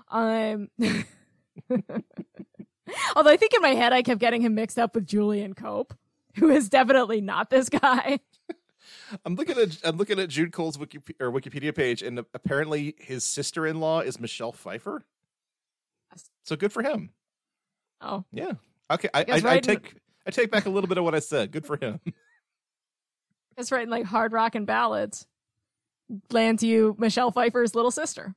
[0.08, 0.70] Um
[3.14, 5.94] Although I think in my head I kept getting him mixed up with Julian Cope,
[6.36, 8.20] who is definitely not this guy.
[9.24, 13.24] I'm looking at I'm looking at Jude Cole's Wiki, or Wikipedia page, and apparently his
[13.24, 15.04] sister-in-law is Michelle Pfeiffer.
[16.44, 17.10] So good for him.
[18.00, 18.52] Oh, Yeah.
[18.90, 19.08] Okay.
[19.14, 19.94] I, I, I in- take
[20.26, 21.52] I take back a little bit of what I said.
[21.52, 22.00] Good for him.
[23.58, 25.26] It's writing like hard rock and ballads.
[26.30, 28.34] Lands you Michelle Pfeiffer's little sister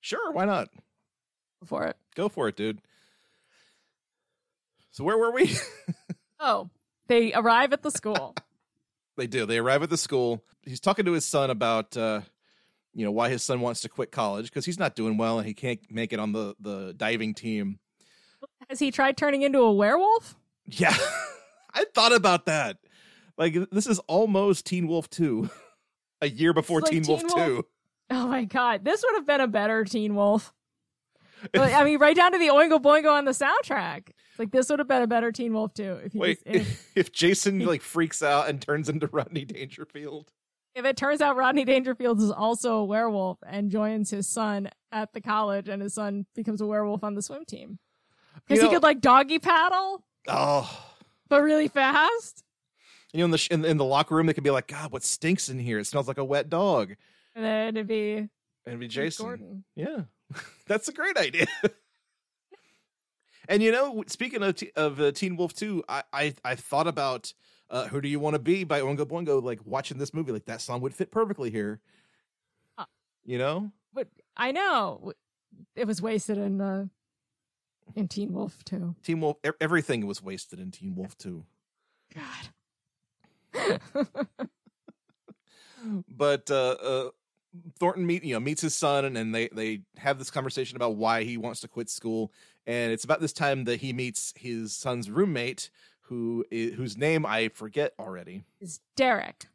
[0.00, 0.32] sure.
[0.32, 0.68] Why not?
[1.60, 1.96] Go for it.
[2.16, 2.80] Go for it, dude.
[4.90, 5.54] So where were we?
[6.40, 6.70] Oh,
[7.08, 8.34] they arrive at the school.
[9.16, 9.46] They do.
[9.46, 10.44] They arrive at the school.
[10.62, 12.20] He's talking to his son about, uh,
[12.94, 15.46] you know, why his son wants to quit college because he's not doing well and
[15.48, 17.80] he can't make it on the the diving team.
[18.68, 20.36] Has he tried turning into a werewolf?
[20.66, 20.94] Yeah,
[21.74, 22.76] I thought about that.
[23.36, 25.50] Like this is almost Teen Wolf two,
[26.20, 27.46] a year before like Teen, Wolf Teen Wolf.
[27.48, 27.66] two.
[28.10, 30.52] Oh my god, this would have been a better Teen Wolf.
[31.54, 34.10] I mean, right down to the Oingo Boingo on the soundtrack.
[34.38, 35.98] Like this would have been a better Teen Wolf too.
[36.04, 40.30] If he Wait, just, if, if Jason like freaks out and turns into Rodney Dangerfield,
[40.74, 45.12] if it turns out Rodney Dangerfield is also a werewolf and joins his son at
[45.12, 47.78] the college, and his son becomes a werewolf on the swim team
[48.46, 50.94] because he could like doggy paddle, oh.
[51.28, 52.44] but really fast.
[53.12, 54.92] You know, in the sh- in, in the locker room, they could be like, "God,
[54.92, 55.78] what stinks in here?
[55.78, 56.94] It smells like a wet dog."
[57.34, 58.28] And then it'd be And
[58.66, 59.26] it'd be Jason.
[59.26, 59.64] Gordon.
[59.74, 60.02] Yeah,
[60.66, 61.46] that's a great idea.
[63.48, 66.86] and you know, speaking of t- of uh, Teen Wolf Two, I I, I thought
[66.86, 67.32] about
[67.70, 69.42] uh, "Who Do You Want to Be" by Oingo Boingo.
[69.42, 71.80] Like watching this movie, like that song would fit perfectly here.
[72.76, 72.86] Huh.
[73.24, 75.12] You know, But I know
[75.74, 76.86] it was wasted in uh,
[77.96, 78.94] in Teen Wolf too.
[79.02, 79.36] Teen Wolf.
[79.46, 81.44] e- Everything was wasted in Teen Wolf Two.
[82.14, 82.48] God.
[86.08, 87.08] but uh, uh,
[87.78, 90.96] Thornton meet you know meets his son, and, and they they have this conversation about
[90.96, 92.32] why he wants to quit school.
[92.66, 95.70] And it's about this time that he meets his son's roommate,
[96.02, 99.46] who whose name I forget already, Is Derek.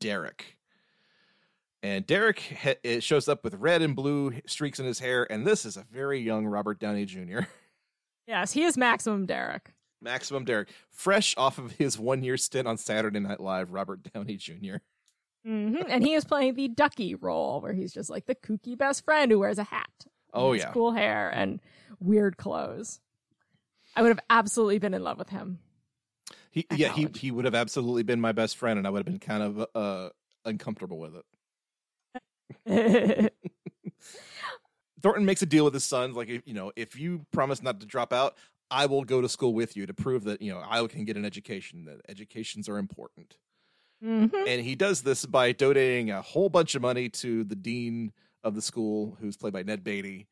[0.00, 0.56] Derek.
[1.82, 5.46] And Derek ha- it shows up with red and blue streaks in his hair, and
[5.46, 7.40] this is a very young Robert Downey Jr.
[8.26, 9.72] Yes, he is Maximum Derek.
[10.02, 13.72] Maximum Derek, fresh off of his one year stint on Saturday Night Live.
[13.72, 14.76] Robert Downey Jr.
[15.44, 19.04] hmm And he is playing the Ducky role, where he's just like the kooky best
[19.04, 20.06] friend who wears a hat.
[20.32, 21.60] Oh yeah, cool hair and
[22.00, 23.00] weird clothes.
[23.96, 25.58] I would have absolutely been in love with him.
[26.50, 29.06] He yeah he he would have absolutely been my best friend, and I would have
[29.06, 30.10] been kind of uh
[30.44, 31.14] uncomfortable with
[32.66, 33.32] it.
[35.02, 37.86] Thornton makes a deal with his sons, like you know, if you promise not to
[37.86, 38.36] drop out,
[38.70, 41.16] I will go to school with you to prove that you know I can get
[41.16, 41.84] an education.
[41.84, 43.36] That educations are important,
[44.02, 44.32] Mhm.
[44.46, 48.12] and he does this by donating a whole bunch of money to the dean
[48.44, 50.28] of the school, who's played by Ned Beatty,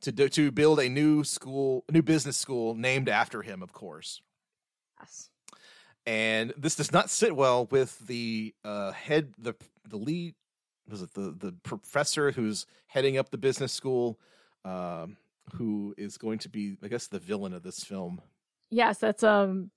[0.00, 4.20] to do, to build a new school, new business school named after him, of course.
[5.00, 5.30] Yes.
[6.06, 9.54] and this does not sit well with the uh, head the
[9.88, 10.34] the lead
[10.88, 14.18] was it the the professor who's heading up the business school
[14.64, 15.16] um,
[15.54, 18.20] who is going to be, I guess, the villain of this film.
[18.70, 19.70] Yes, that's um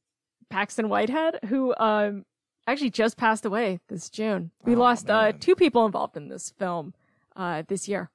[0.49, 2.25] Paxton Whitehead, who um
[2.71, 4.51] actually just passed away this June.
[4.63, 6.93] We Oh, lost uh two people involved in this film
[7.35, 8.09] uh this year.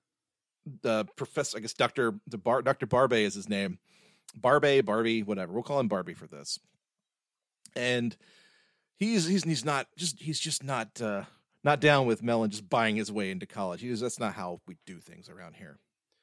[0.82, 3.78] The professor, I guess, Doctor the Bar, Doctor Barbie is his name.
[4.34, 5.52] Barbie, Barbie, whatever.
[5.52, 6.58] We'll call him Barbie for this.
[7.76, 8.16] And
[8.96, 11.24] he's he's he's not just he's just not uh
[11.62, 13.80] not down with Melon just buying his way into college.
[13.80, 15.78] He's that's not how we do things around here.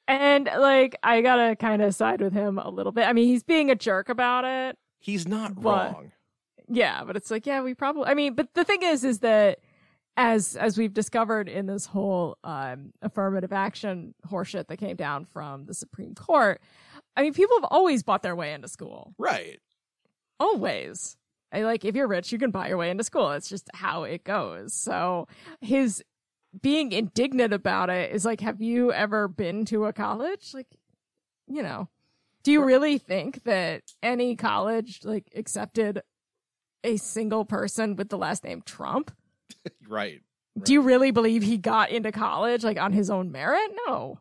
[0.07, 3.05] And like I gotta kind of side with him a little bit.
[3.07, 4.77] I mean, he's being a jerk about it.
[4.99, 6.11] He's not wrong.
[6.71, 9.60] Yeah, but it's like, yeah, we probably I mean, but the thing is is that
[10.17, 15.65] as as we've discovered in this whole um affirmative action horseshit that came down from
[15.65, 16.62] the Supreme Court,
[17.15, 19.13] I mean, people have always bought their way into school.
[19.17, 19.60] Right.
[20.39, 21.17] Always.
[21.51, 23.31] I like if you're rich, you can buy your way into school.
[23.31, 24.73] It's just how it goes.
[24.73, 25.27] So
[25.60, 26.01] his
[26.62, 30.53] being indignant about it is like, have you ever been to a college?
[30.53, 30.67] Like,
[31.47, 31.89] you know,
[32.43, 36.01] do you really think that any college like accepted
[36.83, 39.11] a single person with the last name Trump?
[39.87, 40.21] Right.
[40.61, 43.69] Do you really believe he got into college like on his own merit?
[43.87, 44.19] No.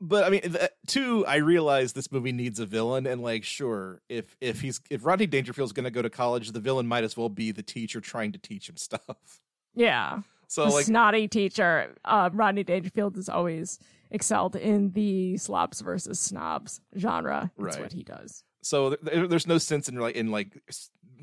[0.00, 4.36] but I mean, two, I realize this movie needs a villain, and like, sure, if
[4.40, 7.28] if he's if Rodney Dangerfield's going to go to college, the villain might as well
[7.28, 9.40] be the teacher trying to teach him stuff.
[9.74, 10.20] Yeah.
[10.48, 11.94] So a like, snotty teacher.
[12.04, 13.78] Uh, Rodney Dangerfield has always
[14.10, 17.50] excelled in the slobs versus snobs genre.
[17.58, 17.82] That's Right.
[17.84, 18.42] what he does.
[18.62, 20.60] so there, there's no sense in like in like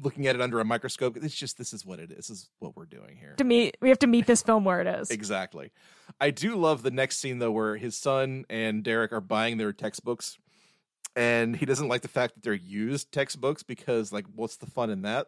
[0.01, 1.17] looking at it under a microscope.
[1.17, 2.27] It's just this is what it is.
[2.27, 3.35] This is what we're doing here.
[3.37, 5.11] To meet, we have to meet this film where it is.
[5.11, 5.71] Exactly.
[6.19, 9.73] I do love the next scene though, where his son and Derek are buying their
[9.73, 10.37] textbooks,
[11.15, 14.89] and he doesn't like the fact that they're used textbooks because, like, what's the fun
[14.89, 15.27] in that?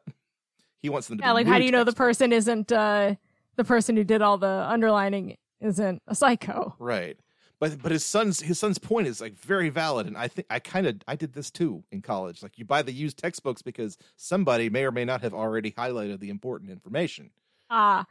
[0.78, 1.24] He wants them to.
[1.24, 3.16] Yeah, like how do you know the person isn't uh,
[3.56, 6.76] the person who did all the underlining isn't a psycho?
[6.80, 7.18] Right.
[7.60, 10.60] But but his son's his son's point is like very valid, and I think I
[10.60, 12.42] kind of I did this too in college.
[12.42, 16.20] Like you buy the used textbooks because somebody may or may not have already highlighted
[16.22, 17.32] the important information.
[17.70, 18.06] Ah,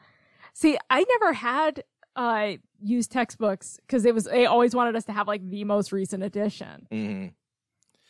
[0.53, 1.85] see, I never had
[2.15, 5.93] uh used textbooks because it was they always wanted us to have like the most
[5.93, 6.87] recent edition.
[6.93, 7.29] Mm-hmm.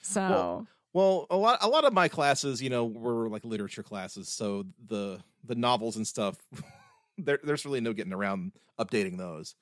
[0.03, 3.85] So Well, Well, a lot a lot of my classes, you know, were like literature
[3.85, 6.37] classes, so the the novels and stuff.
[7.19, 9.55] there, there's really no getting around updating those.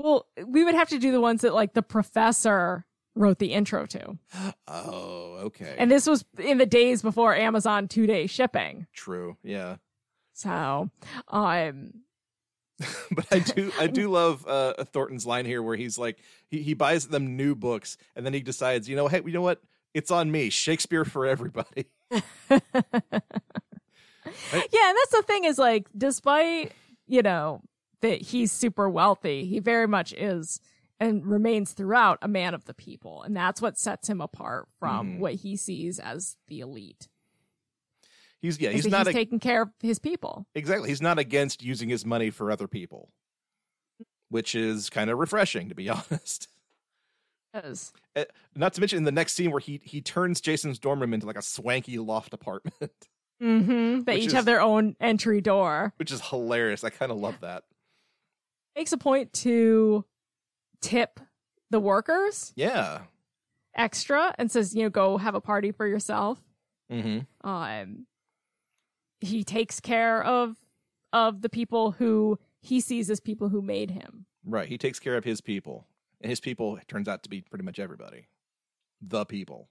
[0.00, 3.84] Well, we would have to do the ones that like the professor wrote the intro
[3.84, 4.16] to.
[4.66, 5.74] Oh, okay.
[5.76, 8.86] And this was in the days before Amazon two day shipping.
[8.94, 9.36] True.
[9.42, 9.76] Yeah.
[10.32, 10.88] So,
[11.28, 11.92] um,
[13.10, 16.16] but I do I do love uh, Thornton's line here where he's like
[16.48, 19.42] he, he buys them new books and then he decides, you know, hey, you know
[19.42, 19.60] what?
[19.92, 20.48] It's on me.
[20.48, 21.84] Shakespeare for everybody.
[22.10, 22.62] yeah, and
[24.50, 26.72] that's the thing is like, despite,
[27.06, 27.60] you know,
[28.02, 30.60] that he's super wealthy, he very much is
[30.98, 33.22] and remains throughout a man of the people.
[33.22, 35.18] And that's what sets him apart from Mhm.
[35.18, 37.08] what he sees as the elite.
[38.42, 40.46] He's yeah, he's not he's a, taking care of his people.
[40.54, 40.88] exactly.
[40.88, 43.10] He's not against using his money for other people,
[44.30, 46.48] which is kind of refreshing to be honest.
[47.54, 47.92] Yes.
[48.14, 51.12] Uh, Not to mention in the next scene where he he turns Jason's dorm room
[51.12, 52.92] into like a swanky loft apartment,
[53.42, 54.00] Mm-hmm.
[54.04, 55.94] They each is- have their own entry door.
[55.96, 56.84] which is hilarious.
[56.84, 57.64] I kind of love that.
[58.76, 60.04] Makes a point to
[60.80, 61.20] tip
[61.70, 63.02] the workers Yeah.
[63.74, 66.38] extra and says, you know, go have a party for yourself.
[66.90, 67.48] Mm-hmm.
[67.48, 68.06] um
[69.20, 70.56] he takes care of
[71.12, 74.66] of the people who he sees as people who made him Right.
[74.68, 75.86] He takes care of his people,
[76.22, 78.26] and his people turns out to be pretty much everybody.
[79.02, 79.68] The people.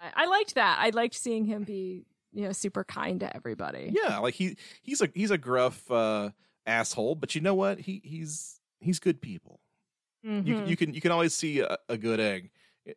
[0.00, 3.92] I, I liked that i liked seeing him be you know super kind to everybody
[3.94, 6.30] Yeah, like he he's a he's a gruff uh,
[6.66, 7.78] asshole, but you know what?
[7.80, 9.60] He he's he's good people.
[10.22, 10.66] You Mhm.
[10.68, 12.50] you can you can always see a, a good egg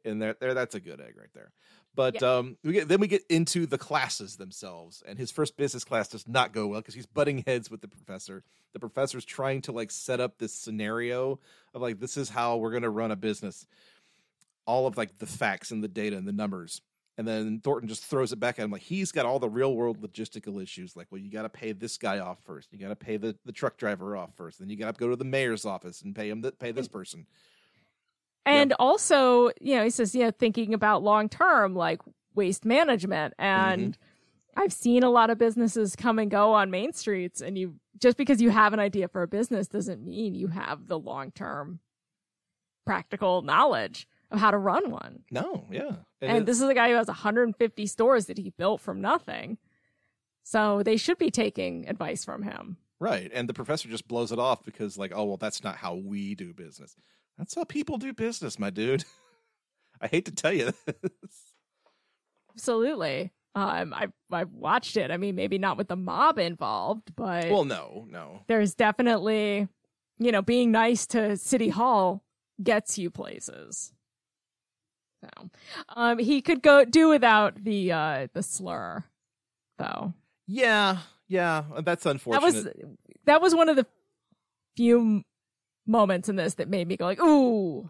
[0.03, 0.35] in there.
[0.39, 1.51] There, that's a good egg right there.
[1.95, 5.83] But um, we get then we get into the classes themselves, and his first business
[5.83, 8.43] class does not go well because he's butting heads with the professor.
[8.73, 11.39] The professor's trying to like set up this scenario
[11.73, 13.65] of like this is how we're going to run a business.
[14.65, 16.81] All of like the facts and the data and the numbers.
[17.19, 19.75] And then Thornton just throws it back at him like he's got all the real
[19.75, 20.95] world logistical issues.
[20.95, 22.71] Like, well, you got to pay this guy off first.
[22.71, 24.59] You got to pay the, the truck driver off first.
[24.59, 26.87] Then you got to go to the mayor's office and pay him that pay this
[26.87, 26.93] mm.
[26.93, 27.25] person.
[28.45, 31.99] and also you know he says you know thinking about long term like
[32.35, 34.61] waste management and mm-hmm.
[34.63, 38.15] i've seen a lot of businesses come and go on main streets and you just
[38.15, 41.79] because you have an idea for a business doesn't mean you have the long term
[42.85, 46.95] practical knowledge of how to run one No, yeah, And, this is a guy who
[46.95, 49.57] has 150 stores that he built from nothing.
[50.43, 52.77] So they should be taking advice from him.
[52.99, 53.29] right.
[53.33, 56.35] And the professor just blows it off because, like, oh well, that's not how we
[56.35, 56.95] do business.
[57.37, 59.05] That's how people do business, my dude.
[60.01, 61.53] I hate to tell you this.
[62.55, 63.31] Absolutely.
[63.55, 65.11] Um, I I watched it.
[65.11, 68.41] I mean, maybe not with the mob involved, but Well, no, no.
[68.47, 69.67] there's definitely,
[70.19, 72.23] you know, being nice to City Hall
[72.61, 73.93] gets you places.
[75.21, 75.49] So,
[75.89, 79.03] um, he could go do without the uh the slur,
[79.77, 80.13] though.
[80.47, 81.63] Yeah, yeah.
[81.83, 82.41] That's unfortunate.
[82.63, 83.85] That was that was one of the
[84.77, 85.23] few
[85.85, 87.89] moments in this that made me go like, ooh.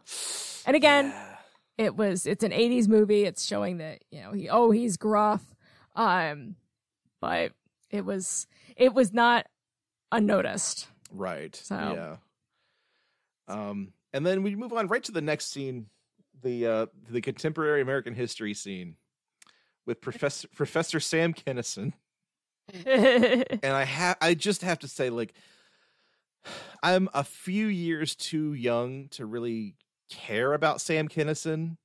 [0.66, 1.36] And again, Yeah.
[1.78, 5.44] it was it's an 80s movie it's showing that you know he oh he's gruff
[5.96, 6.56] um
[7.22, 7.52] but
[7.92, 9.46] it was it was not
[10.12, 11.56] unnoticed Right.
[11.56, 12.16] So- yeah.
[13.48, 15.88] Um, and then we move on right to the next scene,
[16.42, 18.96] the uh, the contemporary American history scene
[19.86, 21.94] with Professor Professor Sam Kinison.
[22.86, 25.34] And I have I just have to say, like,
[26.84, 29.76] I'm a few years too young to really
[30.10, 31.78] care about Sam Kinison.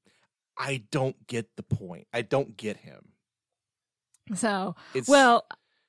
[0.59, 2.07] I don't get the point.
[2.13, 3.13] I don't get him.
[4.35, 5.47] so It's well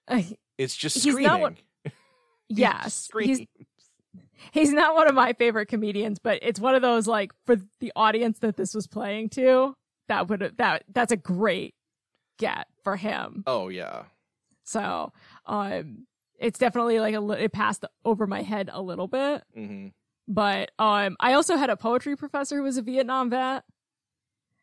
[0.07, 0.21] uh,
[0.57, 1.57] it's just screaming.
[2.47, 3.47] He's yes he's screaming.
[4.51, 7.91] He's not one of my favorite comedians but it's one of those like for the
[7.95, 9.73] audience that this was playing to
[10.07, 11.73] that would that that's a great
[12.37, 14.03] get for him Oh yeah.
[14.63, 15.11] so
[15.45, 16.05] um
[16.39, 19.87] it's definitely like a it passed over my head a little bit hmm
[20.27, 23.63] But um, I also had a poetry professor who was a Vietnam vet,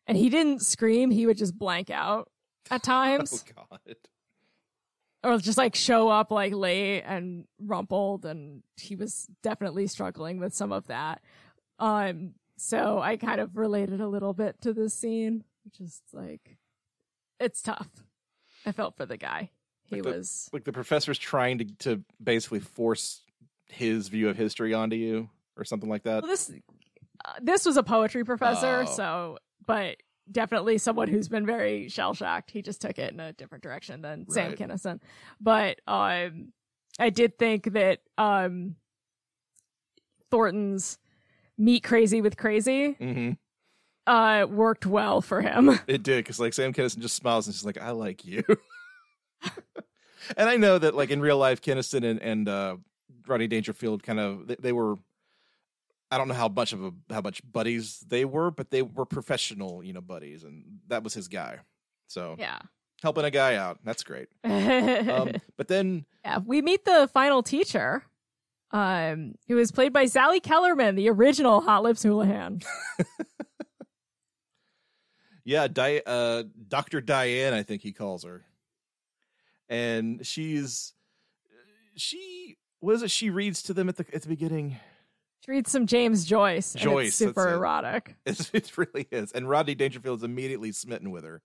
[0.05, 2.29] and he didn't scream; he would just blank out
[2.69, 3.79] at Oh times, god.
[5.23, 8.25] Or just like show up like late and rumpled.
[8.25, 11.21] And he was definitely struggling with some of that.
[11.79, 16.57] Um, so I kind of related a little bit to this scene, which is like,
[17.39, 17.89] it's tough.
[18.65, 19.49] I felt for the guy.
[19.85, 23.21] He Like the- was like the professor's trying to to basically force
[23.67, 26.23] his view of history onto you or something like that.
[26.23, 26.49] Well, this
[27.25, 28.91] uh, this was a poetry professor, Oh.
[28.95, 29.97] so but
[30.31, 32.51] definitely someone who's been very shell shocked.
[32.51, 34.57] He just took it in a different direction than Sam Right.
[34.59, 34.99] Kinison.
[35.41, 36.53] But um,
[36.99, 38.75] I did think that um,
[40.31, 40.97] Thornton's
[41.57, 43.31] meet crazy with crazy hmm
[44.07, 45.69] uh worked well for him.
[45.87, 48.43] It did because like Sam Kinison just smiles and she's like, "I like you."
[50.37, 52.75] and I know that like in real life, Kinison and and uh,
[53.27, 54.95] Rodney Dangerfield kind of they, they were.
[56.13, 59.05] I don't know how much of a how much buddies they were, but they were
[59.05, 61.59] professional, you know, buddies, and that was his guy.
[62.07, 62.59] So yeah.
[63.01, 64.27] helping a guy out, that's great.
[64.43, 68.03] Um, but then yeah, we meet the final teacher,
[68.71, 72.61] um, who was played by Sally Kellerman, the original Hot Lips Houlihan.
[75.45, 77.01] Yeah, Di- uh, Dr.
[77.01, 78.45] Diane, I think he calls her.
[79.69, 80.93] And she's
[81.95, 84.77] she what is it she reads to them at the at the beginning?
[85.43, 86.73] She reads some James Joyce.
[86.73, 87.53] and it's Joyce, that's super it.
[87.55, 88.15] erotic.
[88.25, 89.31] It's, it really is.
[89.33, 91.41] And Rodney Dangerfield is immediately smitten with her.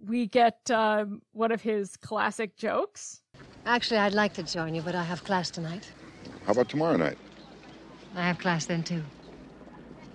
[0.00, 3.20] We get um, one of his classic jokes.
[3.66, 5.90] Actually, I'd like to join you, but I have class tonight.
[6.46, 7.18] How about tomorrow night?
[8.16, 9.02] I have class then, too.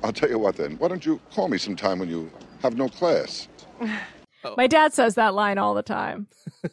[0.04, 0.78] I'll tell you what then.
[0.78, 2.32] Why don't you call me sometime when you
[2.62, 3.48] have no class?
[4.42, 4.54] Oh.
[4.56, 6.28] My dad says that line all the time.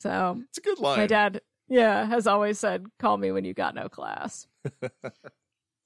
[0.00, 0.98] so It's a good line.
[0.98, 4.46] my dad, yeah, has always said, "Call me when you got no class."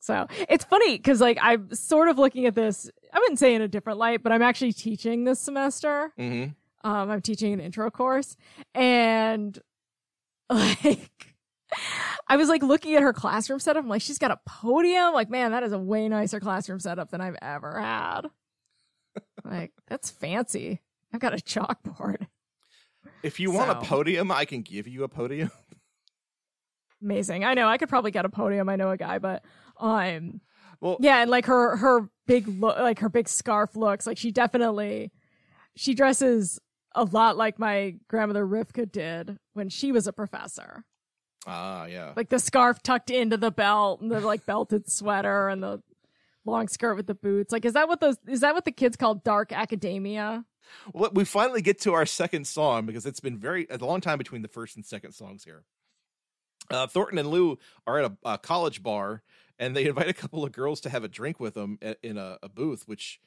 [0.01, 2.91] So it's funny because like I'm sort of looking at this.
[3.13, 6.13] I wouldn't say in a different light, but I'm actually teaching this semester.
[6.17, 6.45] hmm
[6.85, 8.37] Um, I'm teaching an intro course,
[8.75, 9.59] and
[10.51, 11.35] like,
[12.29, 13.85] I was like looking at her classroom setup.
[13.85, 15.15] I'm like, she's got a podium.
[15.15, 18.23] Like, man, that is a way nicer classroom setup than I've ever had.
[19.45, 20.81] like, that's fancy.
[21.13, 22.27] I've got a chalkboard.
[23.23, 25.51] If you want a podium, I can give you a podium.
[27.03, 27.45] Amazing.
[27.45, 28.69] I know I could probably get a podium.
[28.69, 29.45] I know a guy, but
[29.79, 30.41] um,
[30.81, 34.31] Well, yeah, and like her her big look, like her big scarf looks like she
[34.31, 35.11] definitely
[35.75, 36.61] she dresses
[36.95, 40.85] a lot like my grandmother Rivka did when she was a professor.
[41.47, 42.13] ah, yeah.
[42.15, 45.83] like the scarf tucked into the belt and the like belted sweater and the
[46.45, 47.53] long skirt with the boots.
[47.53, 50.45] Like, is that what those, is that what the kids call dark academia?
[50.93, 54.19] Well, we finally get to our second song because it's been very a long time
[54.19, 55.65] between the first and second songs here.
[56.71, 59.23] Uh, Thornton and Lou are at a, a college bar,
[59.59, 62.19] and they invite a couple of girls to have a drink with them a- in
[62.19, 63.21] a, a booth, which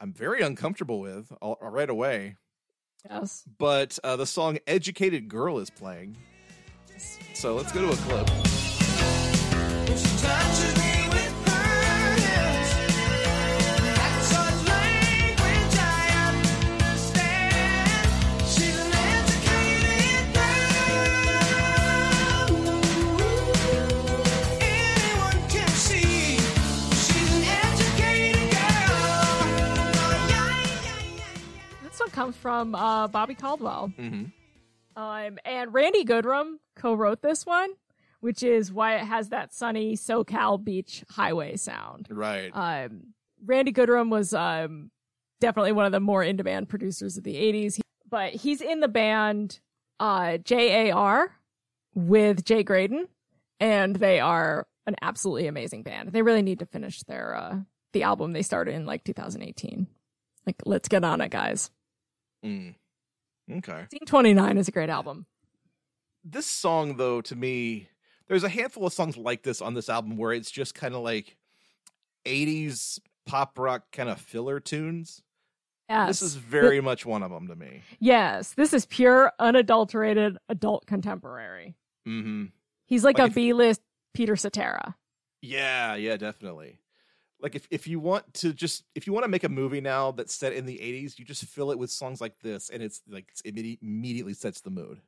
[0.00, 2.36] I'm very uncomfortable with all, right away.
[3.08, 3.44] Yes.
[3.58, 6.16] But uh, the song "Educated Girl" is playing,
[7.34, 8.28] so let's go to a clip.
[32.32, 33.88] From uh, Bobby Caldwell.
[33.96, 34.24] hmm
[34.96, 37.70] Um, and Randy Goodrum co-wrote this one,
[38.20, 42.08] which is why it has that sunny SoCal beach highway sound.
[42.10, 42.50] Right.
[42.54, 43.12] Um,
[43.44, 44.90] Randy Goodrum was um,
[45.40, 49.60] definitely one of the more in-demand producers of the '80s, but he's in the band
[50.00, 51.32] uh, JAR
[51.94, 53.08] with Jay Graydon,
[53.60, 56.12] and they are an absolutely amazing band.
[56.12, 57.58] They really need to finish their uh,
[57.92, 59.86] the album they started in like 2018.
[60.46, 61.70] Like, let's get on it, guys.
[62.44, 62.74] Mm.
[63.58, 63.84] Okay.
[63.90, 65.26] Scene 29 is a great album.
[66.24, 67.88] This song, though, to me,
[68.28, 71.02] there's a handful of songs like this on this album where it's just kind of
[71.02, 71.36] like
[72.24, 75.22] 80s pop rock kind of filler tunes.
[75.88, 76.08] Yes.
[76.08, 77.82] This is very much one of them to me.
[78.00, 81.76] Yes, this is pure, unadulterated adult contemporary.
[82.08, 82.46] Mm-hmm.
[82.86, 83.80] He's like, Like a if- B list
[84.12, 84.96] Peter Cetera.
[85.42, 86.80] Yeah, yeah, definitely.
[87.40, 90.10] Like if, if you want to just if you want to make a movie now
[90.10, 93.02] that's set in the 80s, you just fill it with songs like this and it's
[93.08, 95.00] like it immedi- immediately sets the mood.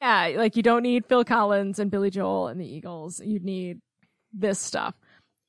[0.00, 3.20] Yeah, like you don't need Phil Collins and Billy Joel and the Eagles.
[3.20, 3.80] You need
[4.32, 4.94] this stuff.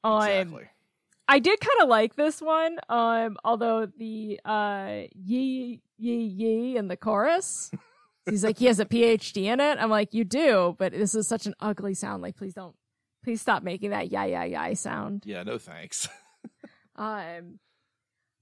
[0.04, 0.70] Um, Exactly.
[1.28, 6.88] I did kind of like this one, um, although the uh, yee yee yee in
[6.88, 7.72] the chorus.
[8.30, 9.78] He's like he has a PhD in it.
[9.80, 12.22] I'm like you do, but this is such an ugly sound.
[12.22, 12.76] Like please don't,
[13.24, 15.24] please stop making that yeah yeah yeah sound.
[15.26, 16.08] Yeah, no thanks.
[16.96, 17.60] Um,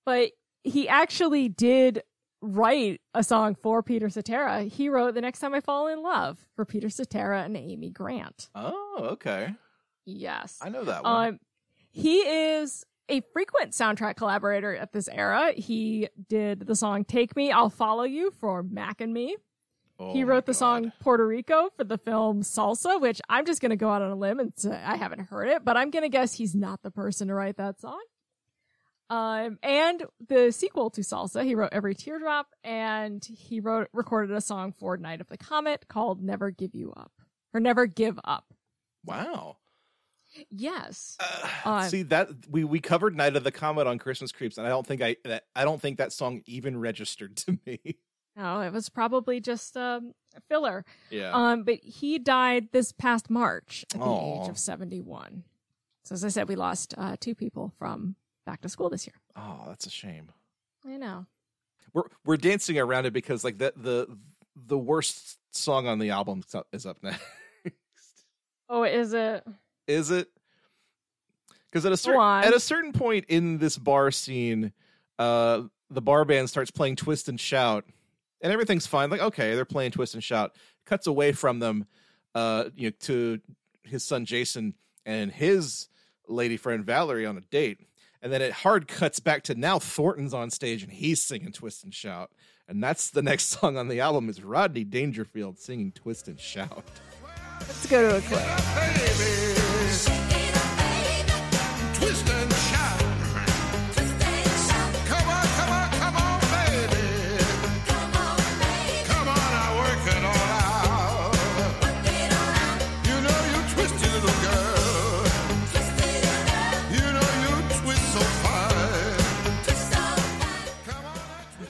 [0.05, 0.31] but
[0.65, 2.03] he actually did
[2.41, 4.63] write a song for Peter Cetera.
[4.63, 8.49] He wrote "The Next Time I Fall in Love" for Peter Cetera and Amy Grant.
[8.53, 9.55] oh, okay.
[10.05, 11.27] Yes, I know that one.
[11.29, 11.39] um,
[11.91, 15.53] he is a frequent soundtrack collaborator at this era.
[15.53, 19.37] He did the song "Take Me, I'll Follow You" for Mac and Me.
[20.01, 20.57] Oh he wrote the God.
[20.57, 24.09] song Puerto Rico for the film Salsa, which I'm just going to go out on
[24.09, 26.81] a limb and say I haven't heard it, but I'm going to guess he's not
[26.81, 28.01] the person to write that song.
[29.09, 34.39] Um, and the sequel to Salsa, he wrote Every Teardrop, and he wrote recorded a
[34.41, 37.11] song for Night of the Comet called Never Give You Up
[37.53, 38.45] or Never Give Up.
[39.05, 39.57] Wow.
[40.49, 41.17] Yes.
[41.19, 44.65] Uh, Uh, see that we we covered Night of the Comet on Christmas Creeps, and
[44.65, 47.79] I don't think I that I don't think that song even registered to me.
[48.35, 50.85] No, it was probably just um, a filler.
[51.09, 51.31] yeah.
[51.33, 55.43] Um, but he died this past March at the age of 71.
[56.03, 58.15] So as I said, we lost uh, two people from
[58.45, 59.15] back to school this year.
[59.35, 60.31] oh, that's a shame.
[60.85, 61.25] I know.
[61.93, 64.07] We're we're dancing around it because like the the
[64.55, 67.19] the worst song on the album is up, next.
[68.69, 69.45] Oh, is it?
[69.87, 70.29] is it?
[71.69, 74.71] Because at a certain at a certain point in this bar scene,
[75.19, 77.85] uh, the bar band starts playing Twist and Shout,
[78.41, 79.09] and everything's fine.
[79.09, 80.55] Like okay, they're playing Twist and Shout.
[80.85, 81.85] Cuts away from them,
[82.35, 83.39] uh, you know, to
[83.83, 84.73] his son Jason
[85.05, 85.87] and his
[86.27, 87.79] lady friend Valerie on a date.
[88.21, 91.83] And then it hard cuts back to now Thornton's on stage and he's singing Twist
[91.83, 92.31] and Shout.
[92.67, 96.83] And that's the next song on the album is Rodney Dangerfield singing Twist and Shout.
[97.59, 99.60] Let's go to a clip.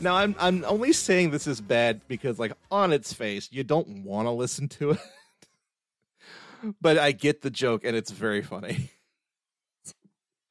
[0.04, 4.04] Now I'm I'm only saying this is bad because like on its face you don't
[4.04, 5.00] want to listen to it.
[6.82, 8.92] but I get the joke and it's very funny.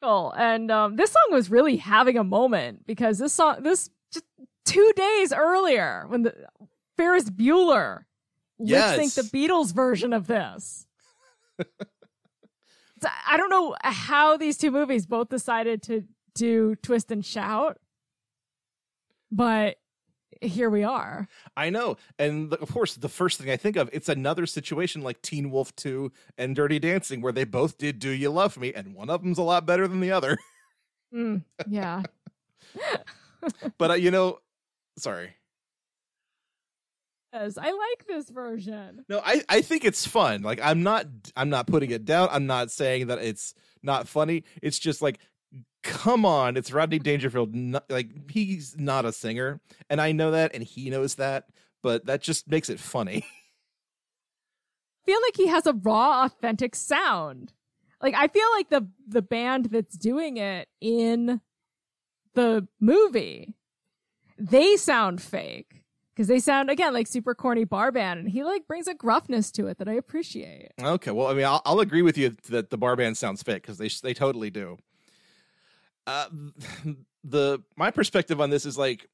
[0.03, 0.33] Cool.
[0.37, 4.25] And um, this song was really having a moment because this song, this just
[4.65, 6.35] two days earlier when the
[6.97, 8.05] Ferris Bueller
[8.63, 9.17] Yes.
[9.17, 10.87] lip the Beatles version of this.
[13.27, 17.79] I don't know how these two movies both decided to do Twist and Shout,
[19.31, 19.77] but
[20.41, 21.29] here we are.
[21.57, 21.97] I know.
[22.19, 25.75] And of course the first thing I think of it's another situation like Teen Wolf
[25.77, 29.23] Too and Dirty Dancing where they both did Do You Love Me and one of
[29.23, 30.39] them's a lot better than the other.
[31.13, 32.05] Mm, yeah.
[33.79, 34.39] but uh, you know
[34.97, 35.35] sorry.
[37.33, 39.05] Yes, I like this version.
[39.09, 40.43] No, I, I think it's fun.
[40.43, 42.29] Like I'm not I'm not putting it down.
[42.31, 44.45] I'm not saying that it's not funny.
[44.63, 45.19] It's just like
[45.83, 47.55] come on, it's Rodney Dangerfield.
[47.55, 51.47] Not, like he's not a singer, and I know that, and he knows that.
[51.83, 53.25] But that just makes it funny.
[55.07, 57.53] feel like he has a raw, authentic sound.
[58.03, 61.41] Like I feel like the the band that's doing it in
[62.35, 63.55] the movie,
[64.39, 65.83] they sound fake
[66.15, 69.51] because they sound again like super corny bar band, and he like brings a gruffness
[69.53, 70.73] to it that I appreciate.
[70.81, 73.63] okay, well, I mean, I'll, I'll agree with you that the bar band sounds fake
[73.63, 74.79] because they they totally do.
[76.07, 76.27] Uh,
[77.25, 79.09] the my perspective on this is like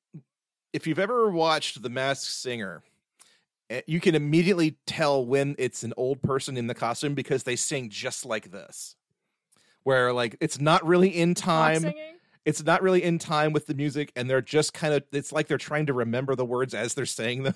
[0.72, 2.82] if you've ever watched The Masked Singer,
[3.70, 7.56] eh, you can immediately tell when it's an old person in the costume because they
[7.56, 8.96] sing just like this.
[9.84, 11.92] Where like it's not really in time.
[12.44, 15.02] It's not really in time with the music, and they're just kind of.
[15.12, 17.54] It's like they're trying to remember the words as they're saying them,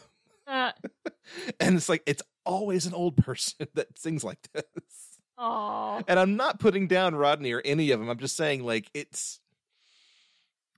[0.50, 0.72] Uh,
[1.60, 5.09] and it's like it's always an old person that sings like this.
[5.40, 6.02] Aw.
[6.06, 8.08] And I'm not putting down Rodney or any of them.
[8.08, 9.40] I'm just saying like it's.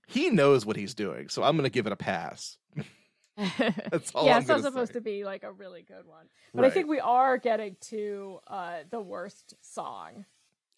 [0.07, 2.57] He knows what he's doing, so I'm going to give it a pass.
[3.57, 4.99] That's all yeah, I'm it's not supposed say.
[4.99, 6.25] to be like a really good one.
[6.53, 10.25] But I think we are getting to uh, the worst song.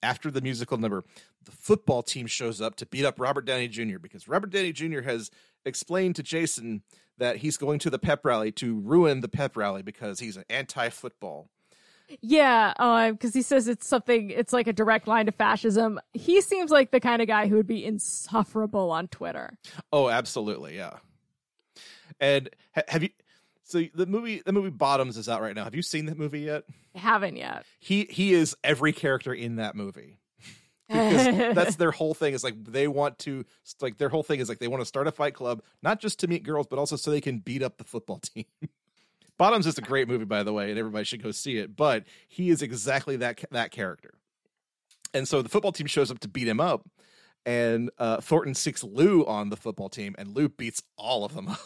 [0.02, 1.04] after the musical number,
[1.44, 3.98] the football team shows up to beat up Robert Downey Jr.
[4.00, 5.02] because Robert Downey Jr.
[5.02, 5.32] has
[5.66, 6.84] explained to Jason
[7.18, 10.46] that he's going to the pep rally to ruin the pep rally because he's an
[10.50, 11.50] anti-football.
[12.22, 16.00] Yeah, um, because he says it's something, it's like a direct line to fascism.
[16.14, 19.58] He seems like the kind of guy who would be insufferable on Twitter.
[19.92, 20.98] Oh, absolutely, yeah.
[22.20, 23.10] And ha- have you?
[23.64, 25.64] So the movie, the movie Bottoms is out right now.
[25.64, 26.64] Have you seen that movie yet?
[26.96, 27.66] I haven't yet.
[27.80, 30.20] He he is every character in that movie.
[30.88, 33.44] because that's their whole thing is like they want to
[33.82, 36.20] like their whole thing is like they want to start a fight club not just
[36.20, 38.46] to meet girls but also so they can beat up the football team
[39.38, 42.04] bottoms is a great movie by the way and everybody should go see it but
[42.28, 44.14] he is exactly that that character
[45.14, 46.88] and so the football team shows up to beat him up
[47.46, 51.48] and uh, thornton seeks lou on the football team and lou beats all of them
[51.50, 51.60] up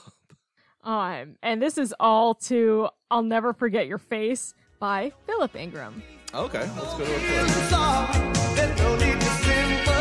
[0.82, 6.02] Um, and this is all to I'll Never Forget Your Face by Philip Ingram.
[6.34, 7.20] okay let's go to a
[9.86, 9.99] clip.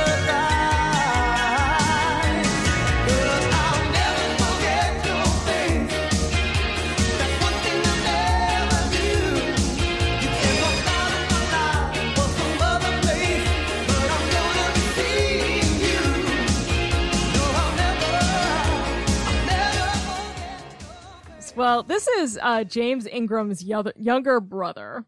[21.59, 25.05] Well, this is uh, James Ingram's yo- younger brother.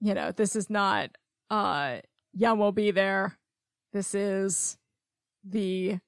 [0.00, 1.10] You know, this is not
[1.50, 1.98] uh,
[2.34, 3.36] Yah Mo B There.
[3.92, 4.78] This is
[5.44, 5.98] the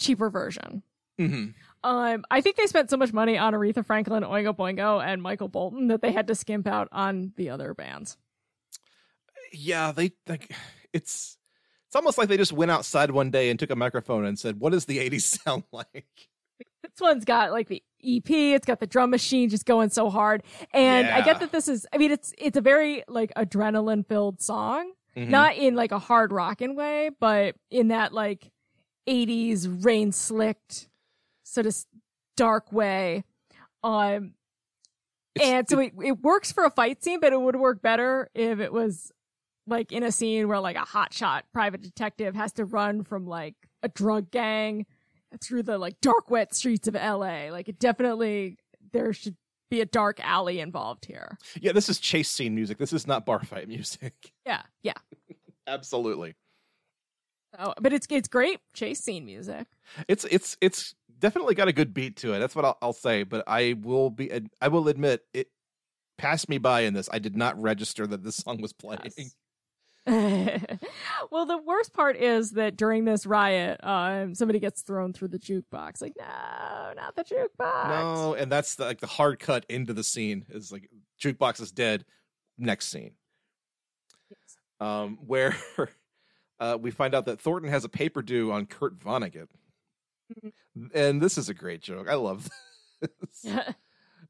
[0.00, 0.82] cheaper version.
[1.20, 1.54] Mhm.
[1.84, 5.48] Um, I think they spent so much money on Aretha Franklin, Oingo Boingo, and Michael
[5.48, 8.16] Bolton that they had to skimp out on the other bands.
[9.52, 10.50] yeah they like
[10.94, 11.36] it's
[11.86, 14.58] it's almost like they just went outside one day and took a microphone and said
[14.58, 16.06] what does the 80s sound like
[16.82, 20.42] This one's got like the EP, it's got the drum machine just going so hard.
[20.74, 24.40] And I get that this is I mean it's it's a very like adrenaline filled
[24.42, 24.92] song.
[25.16, 25.28] Mhm.
[25.28, 28.50] Not in like a hard rockin' way, but in that like
[29.08, 30.88] 80s rain slicked
[31.44, 31.76] sort of
[32.36, 33.24] dark way.
[33.84, 34.34] Um
[35.34, 38.28] It's- and so it, it works for a fight scene, but it would work better
[38.34, 39.12] if it was
[39.66, 43.54] like in a scene where like a hotshot private detective has to run from like
[43.82, 44.86] a drug gang
[45.40, 47.50] through the like dark wet streets of LA.
[47.50, 48.58] Like it definitely
[48.92, 49.36] there should
[49.70, 51.38] be a dark alley involved here.
[51.60, 52.78] Yeah, this is chase scene music.
[52.78, 54.12] This is not bar fight music.
[54.46, 54.94] Yeah, yeah.
[55.66, 56.34] Absolutely.
[57.56, 59.66] So, but it's it's great chase scene music.
[60.08, 62.40] It's it's it's definitely got a good beat to it.
[62.40, 63.22] That's what I'll, I'll say.
[63.22, 64.30] But I will be
[64.60, 65.48] I will admit it
[66.18, 67.08] passed me by in this.
[67.12, 69.00] I did not register that this song was playing.
[69.16, 69.34] Yes.
[71.30, 75.38] well, the worst part is that during this riot, um, somebody gets thrown through the
[75.38, 76.02] jukebox.
[76.02, 77.88] Like, no, not the jukebox.
[77.88, 80.90] No, and that's the, like the hard cut into the scene is like
[81.22, 82.04] jukebox is dead.
[82.58, 83.12] Next scene,
[84.80, 85.56] um, where
[86.60, 89.48] uh, we find out that Thornton has a paper due on Kurt Vonnegut,
[90.94, 92.08] and this is a great joke.
[92.08, 92.48] I love
[93.00, 93.46] this.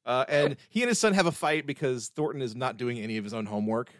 [0.04, 3.18] Uh, and he and his son have a fight because Thornton is not doing any
[3.18, 3.92] of his own homework.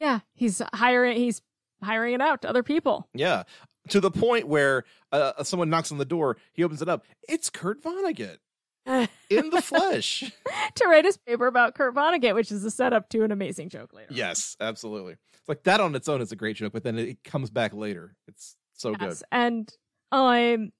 [0.00, 1.16] Yeah, he's hiring.
[1.16, 1.42] He's
[1.82, 3.08] hiring it out to other people.
[3.14, 3.44] Yeah,
[3.88, 6.36] to the point where uh, someone knocks on the door.
[6.52, 7.04] He opens it up.
[7.28, 8.38] It's Kurt Vonnegut
[9.30, 10.30] in the flesh.
[10.74, 13.92] to write his paper about Kurt Vonnegut, which is a setup to an amazing joke
[13.92, 14.12] later.
[14.12, 15.12] yes, absolutely.
[15.12, 17.72] It's like that on its own is a great joke, but then it comes back
[17.72, 18.14] later.
[18.26, 19.72] It's so Yes, And
[20.12, 20.72] um,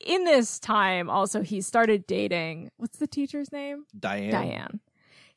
[0.00, 2.70] in this time, also he started dating.
[2.76, 3.84] What's the teacher's name?
[3.98, 4.30] Diane.
[4.30, 4.80] Diane.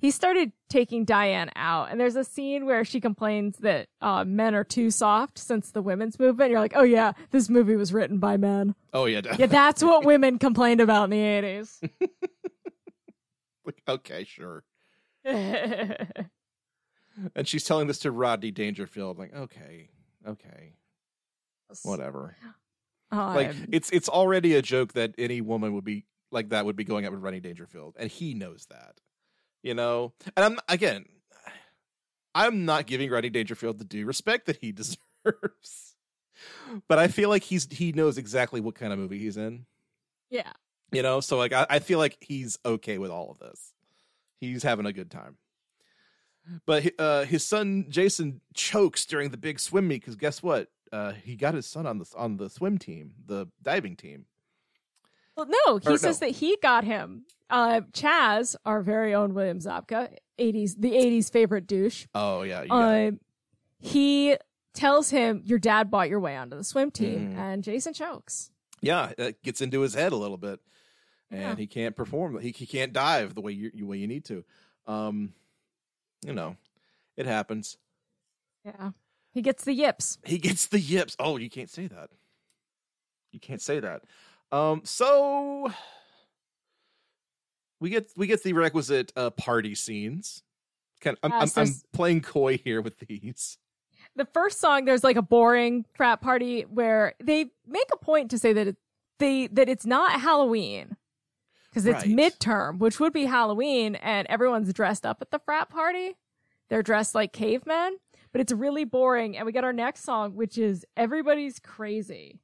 [0.05, 4.53] He started taking Diane out, and there's a scene where she complains that uh, men
[4.53, 6.51] are too soft since the women's movement.
[6.51, 8.75] You're like, oh yeah, this movie was written by men.
[8.93, 9.21] Oh yeah.
[9.35, 11.89] Yeah, that's what women complained about in the 80s.
[13.65, 14.63] Like, okay, sure.
[15.25, 16.07] And
[17.47, 19.17] she's telling this to Rodney Dangerfield.
[19.17, 19.89] Like, okay,
[20.27, 20.75] okay,
[21.81, 22.37] whatever.
[23.11, 26.75] Like Um, it's it's already a joke that any woman would be like that would
[26.75, 28.99] be going out with Rodney Dangerfield, and he knows that.
[29.65, 31.05] You know, and I'm again,
[32.35, 35.95] I'm not giving Rodney Dangerfield the due respect that he deserves,
[36.87, 39.65] but I feel like he's he knows exactly what kind of movie he's in.
[40.29, 40.51] yeah.
[40.91, 43.73] You know, so like I, I feel like he's okay with all of this.
[44.39, 45.37] He's having a good time.
[46.67, 50.67] But uh, his son Jason chokes during the big swim meet because guess what?
[50.91, 54.27] Uh, he got his son on the on the swim team, the diving team.
[55.35, 56.27] Well, no, he Or says no.
[56.27, 57.25] that he got him.
[57.49, 62.07] Uh, Chaz, our very own William Zabka, eighties the eighties favorite douche.
[62.15, 62.63] Oh yeah.
[62.69, 63.19] Um,
[63.79, 64.35] he
[64.73, 67.37] tells him, "Your dad bought your way onto the swim team," Mhm.
[67.37, 68.51] and Jason chokes.
[68.81, 70.59] yeah, it gets into his head a little bit,
[71.31, 71.55] and Yeah.
[71.55, 72.39] he can't perform.
[72.39, 74.43] He he can't dive the way you the way you need to.
[74.87, 75.33] Um,
[76.25, 76.57] you know,
[77.15, 77.77] it happens.
[78.63, 78.91] Yeah,
[79.33, 80.17] he gets the yips.
[80.25, 81.15] He gets the yips.
[81.19, 82.09] Oh, you can't say that.
[83.31, 84.03] You can't say that.
[84.51, 85.71] Um, so
[87.79, 90.43] we get we get the requisite uh, party scenes.
[91.01, 93.57] Kind I'm, I'm, Yes, I'm playing coy here with these.
[94.15, 98.37] The first song, there's like a boring frat party where they make a point to
[98.37, 98.77] say that it,
[99.19, 100.95] they that it's not Halloween
[101.69, 102.15] because it's Right.
[102.15, 106.15] midterm, which would be Halloween, and everyone's dressed up at the frat party.
[106.69, 107.97] They're dressed like cavemen,
[108.31, 109.35] but it's really boring.
[109.35, 112.39] And we get our next song, which is "Everybody's Crazy."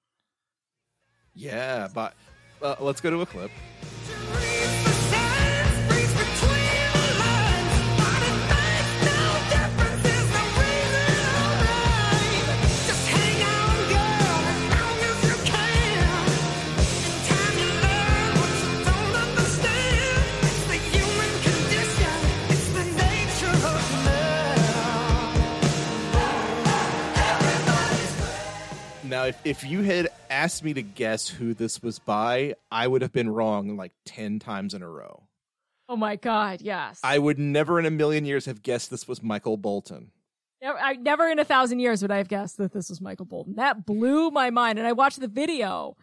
[1.33, 2.13] Yeah, but
[2.61, 3.51] uh, let's go to a clip.
[29.11, 33.01] Now, if, if you had asked me to guess who this was by, I would
[33.01, 35.23] have been wrong like 10 times in a row.
[35.89, 37.01] Oh my god, yes!
[37.03, 40.11] I would never in a million years have guessed this was Michael Bolton.
[40.61, 43.25] Never, I never in a thousand years would I have guessed that this was Michael
[43.25, 43.55] Bolton.
[43.55, 44.79] That blew my mind.
[44.79, 45.97] And I watched the video,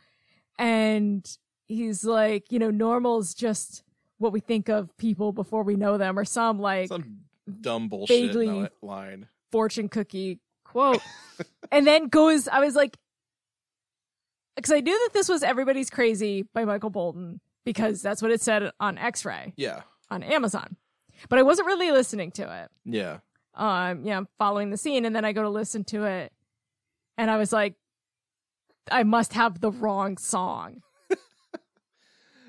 [0.59, 1.26] and
[1.66, 3.82] he's like, you know, normal's just
[4.18, 7.20] what we think of people before we know them, or some like Some
[7.62, 9.28] dumb bullshit Vaguely- line.
[9.50, 11.00] fortune cookie quote.
[11.72, 12.96] and then goes, I was like,
[14.56, 18.40] because I knew that this was Everybody's Crazy by Michael Bolton because that's what it
[18.40, 19.82] said on X Ray Yeah.
[20.10, 20.76] on Amazon.
[21.28, 22.70] But I wasn't really listening to it.
[22.84, 23.18] Yeah.
[23.54, 26.32] um, you know, following the scene, and then I go to listen to it,
[27.16, 27.74] and I was like,
[28.90, 30.82] I must have the wrong song.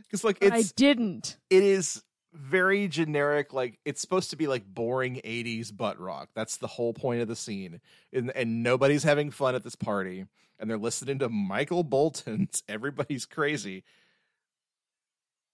[0.04, 1.38] Because, like, I didn't.
[1.52, 2.02] it is
[2.34, 3.54] very generic.
[3.54, 6.30] Like, it's supposed to be like boring 80s butt rock.
[6.36, 7.82] That's the whole point of the scene.
[8.14, 10.26] And, and nobody's having fun at this party.
[10.60, 13.84] And they're listening to Michael Bolton's Everybody's Crazy.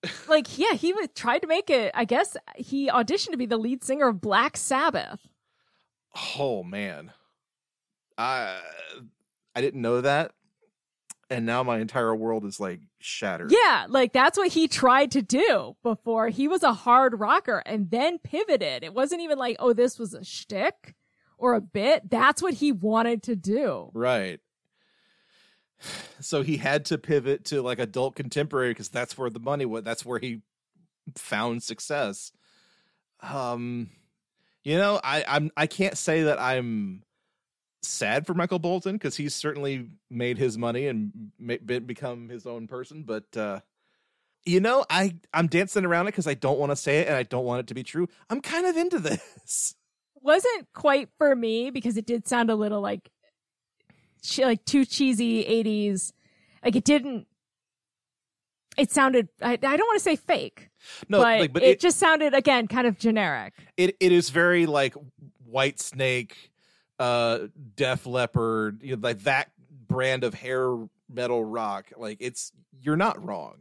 [0.28, 1.92] Like, yeah, he was, tried to make it.
[1.96, 5.20] I guess he auditioned to be the lead singer of Black Sabbath.
[6.38, 7.12] Oh man,
[8.16, 8.60] I
[9.56, 10.34] I didn't know that,
[11.30, 13.52] and now my entire world is like shattered.
[13.52, 16.30] Yeah, like that's what he tried to do before.
[16.30, 18.84] He was a hard rocker and then pivoted.
[18.84, 20.96] It wasn't even like, oh, this was a shtick
[21.38, 22.10] or a bit.
[22.10, 23.90] That's what he wanted to do.
[23.94, 24.40] right.
[26.22, 29.84] So he had to pivot to like adult contemporary because that's where the money was.
[29.84, 30.42] That's where he
[31.16, 32.32] found success.
[33.22, 33.90] Um,
[34.64, 37.04] you know, I I'm I can't say that I'm
[37.88, 42.46] sad for Michael Bolton because he's certainly made his money and ma- been, become his
[42.46, 43.04] own person.
[43.04, 43.62] But uh,
[44.46, 47.16] you know, I I'm dancing around it because I don't want to say it and
[47.16, 48.08] I don't want it to be true.
[48.30, 49.00] I'm kind of into
[49.46, 49.76] this.
[50.22, 53.12] wasn't quite for me because it did sound a little like
[54.40, 56.12] like too cheesy 80s
[56.64, 57.28] like it didn't
[58.76, 60.72] it sounded i, I don't want to say fake
[61.08, 64.32] No, but, like, but it, it, just sounded again kind of generic it it is
[64.32, 64.96] very like
[65.56, 66.34] Whitesnake,
[67.00, 67.40] uh,
[67.76, 69.52] Def Leppard, you know, like that
[69.88, 70.76] brand of hair
[71.10, 71.92] metal rock.
[71.98, 73.58] Like it's you're not wrong,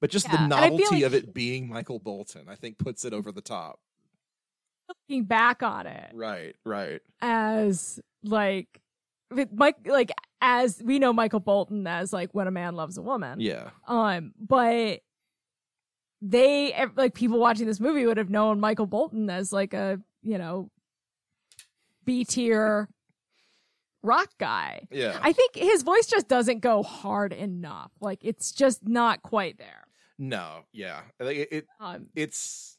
[0.00, 2.54] but just Yeah, the and I feel novelty like- of it being Michael Bolton, I
[2.54, 3.78] think, puts it over the top.
[4.88, 7.00] looking back on it Right, right.
[7.20, 8.80] as like
[9.52, 10.10] Mike like
[10.40, 14.32] as we know Michael Bolton as like when a man loves a woman Yeah, Um,
[14.40, 15.00] but
[16.22, 20.38] they like people watching this movie would have known Michael Bolton as like a you
[20.38, 20.70] know
[22.08, 22.88] B tier
[24.02, 24.86] rock guy.
[24.90, 25.18] yeah.
[25.22, 27.92] I think his voice just doesn't go hard enough.
[28.00, 29.84] Like it's just not quite there.
[30.18, 31.00] no, yeah.
[31.20, 32.78] Like it, it Um, it's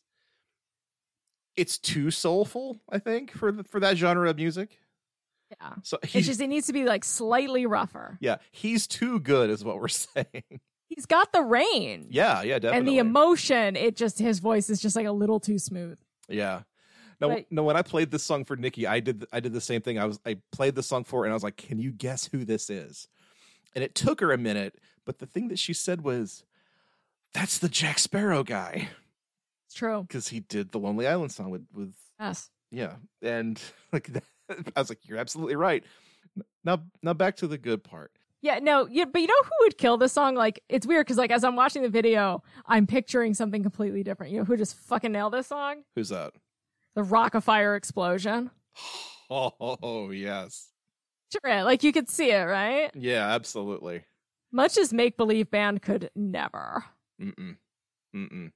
[1.56, 2.80] it's too soulful.
[2.90, 4.80] I think for the, for that genre of music.
[5.62, 5.74] yeah.
[5.84, 8.18] So It's just it needs to be like slightly rougher.
[8.22, 10.44] yeah he's too good, is what we're saying.
[10.88, 12.08] He's got the range.
[12.10, 12.78] yeah, yeah, definitely.
[12.80, 16.00] And the emotion, it just his voice is just like a little too smooth.
[16.28, 16.62] Yeah.
[17.22, 17.64] No, But- no.
[17.64, 20.00] When I played this song for Nikki, I did I did the same thing.
[20.00, 22.26] I was I played the song for her, and I was like, "Can you guess
[22.32, 23.08] who this is?"
[23.76, 26.44] And it took her a minute, but the thing that she said was,
[27.34, 28.90] That's the Jack Sparrow guy
[29.68, 30.02] It's true.
[30.04, 32.50] because he did the Lonely Island song with with Yes.
[32.72, 33.62] yeah, and
[33.94, 34.24] like that,
[34.76, 35.84] I was like, you're absolutely right.
[36.64, 38.12] Now now back to the good part.
[38.42, 40.34] Yeah, no, yeah, but you know who would kill this song?
[40.34, 44.32] Like, it's weird because, like, as I'm watching the video, I'm picturing something completely different.
[44.32, 45.84] You know who just fucking nailed this song?
[45.96, 46.32] Who's that?
[46.96, 48.52] The Rock-afire Explosion.
[49.32, 50.70] Oh yes,
[51.32, 52.90] Sure, like you could see it, right?
[52.96, 54.04] yeah, absolutely.
[54.52, 56.84] Munch's Make Believe Band could never.
[57.22, 57.58] Mm-mm.
[58.16, 58.52] Mm-mm.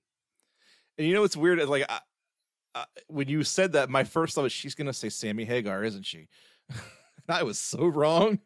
[0.97, 1.59] And you know what's weird?
[1.59, 1.99] is, Like, I,
[2.73, 6.07] I, when you said that, my first thought was she's gonna say Sammy Hagar, isn't
[6.07, 6.27] she?
[7.29, 8.39] I was so wrong.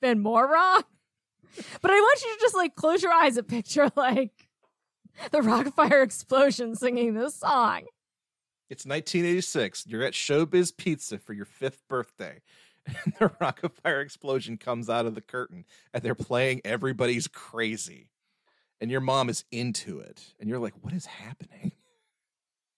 [0.00, 0.82] Been more wrong.
[1.82, 4.48] But I want you to just like close your eyes and picture like
[5.32, 7.82] the Rock-afire Explosion singing this song.
[8.72, 9.84] It's 1986.
[9.86, 12.40] You're at Showbiz Pizza for your fifth birthday.
[13.04, 18.10] And the Rock-afire explosion comes out of the curtain and they're playing Everybody's Crazy.
[18.80, 20.20] And your mom is into it.
[20.40, 21.72] And you're like, what is happening?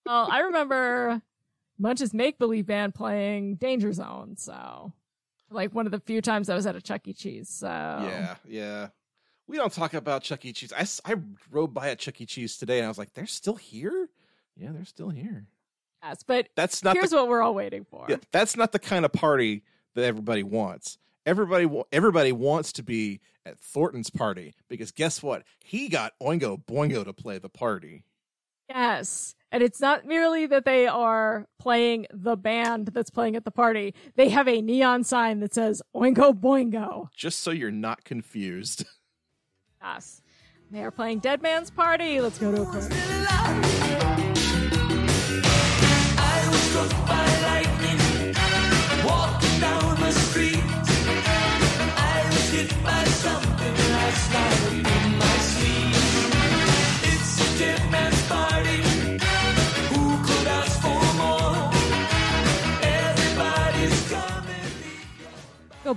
[0.07, 1.23] Well, I remember
[1.79, 4.93] Munch's Make Believe Band playing Danger Zone, so
[5.49, 7.15] like one of the few times I was at a Chuck E.
[7.15, 7.49] Cheese.
[7.49, 8.89] So Yeah, yeah.
[9.47, 10.53] We don't talk about Chuck E.
[10.53, 10.75] Cheese.
[10.77, 11.17] I, I
[11.51, 12.27] rode by at Chuck E.
[12.27, 14.11] Cheese today and I was like, they're still here?
[14.57, 15.47] Yeah, they're still here.
[16.05, 18.07] Yes, but That's not here's the, what we're all waiting for.
[18.09, 19.63] yeah, that's not the kind of party
[19.95, 20.99] that everybody wants.
[21.27, 25.43] Everybody everybody wants to be at Thornton's party because guess what?
[25.65, 28.05] He got Oingo Boingo to play the party.
[28.69, 29.35] Yes.
[29.53, 33.95] And it's not merely that they are playing the band that's playing at the party.
[34.17, 37.09] They have a neon sign that says Oingo Boingo.
[37.15, 38.85] Just so you're not confused.
[39.83, 40.23] Yes.
[40.71, 42.21] They are playing Dead Man's Party.
[42.21, 42.83] Let's go to a quick.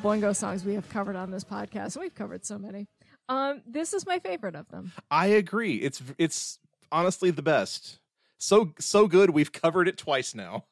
[0.01, 1.97] Go Boingo songs we have covered on this podcast.
[1.97, 2.87] We've covered so many.
[3.29, 4.91] Um, this is my favorite of them.
[5.09, 5.75] I agree.
[5.75, 6.59] It's it's
[6.91, 7.99] honestly the best.
[8.37, 10.65] So so good we've covered it twice now.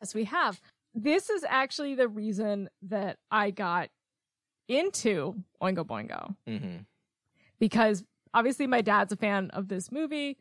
[0.00, 0.60] Yes, we have.
[0.94, 3.90] This is actually the reason that I got
[4.68, 6.34] into Oingo Boingo.
[6.48, 6.78] Mm-hmm.
[7.58, 8.04] because
[8.34, 10.36] obviously my dad's a fan of this movie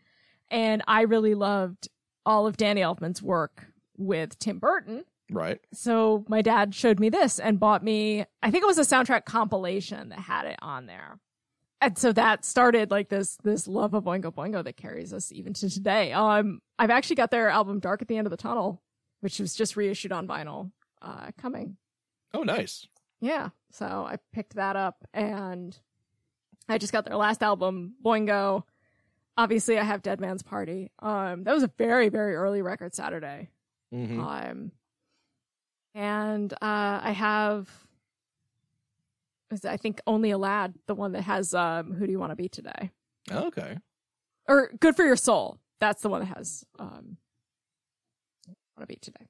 [0.50, 1.88] and I really loved
[2.26, 5.06] all of Danny Elfman's work with Tim Burton.
[5.30, 5.60] Right.
[5.74, 9.26] So my dad showed me this and bought me I think it was a soundtrack
[9.26, 11.20] compilation that had it on there.
[11.82, 15.54] And so that started like this this love of Oingo Boingo that carries us even
[15.56, 16.14] to today.
[16.14, 18.82] Um I've actually got their album Dark at the End of the Tunnel,
[19.20, 20.72] which was just reissued on vinyl
[21.02, 21.78] uh coming.
[22.34, 22.88] Oh, nice.
[23.20, 23.50] Yeah.
[23.72, 25.78] So I picked that up and
[26.70, 28.64] I just got their last album, Boingo.
[29.38, 30.92] Obviously I have Dead Man's Party.
[31.00, 33.50] Um that was a very, very early record Saturday.
[33.94, 34.20] Mm-hmm.
[34.22, 34.72] Um
[35.98, 37.68] and uh I have
[39.52, 42.32] is I think only a lad, the one that has um Who Do You Want
[42.32, 42.92] to Be Today?
[43.30, 43.78] Okay.
[44.48, 45.58] Or Good for Your Soul.
[45.80, 47.18] That's the one that has um
[48.78, 49.26] Want to Be Today.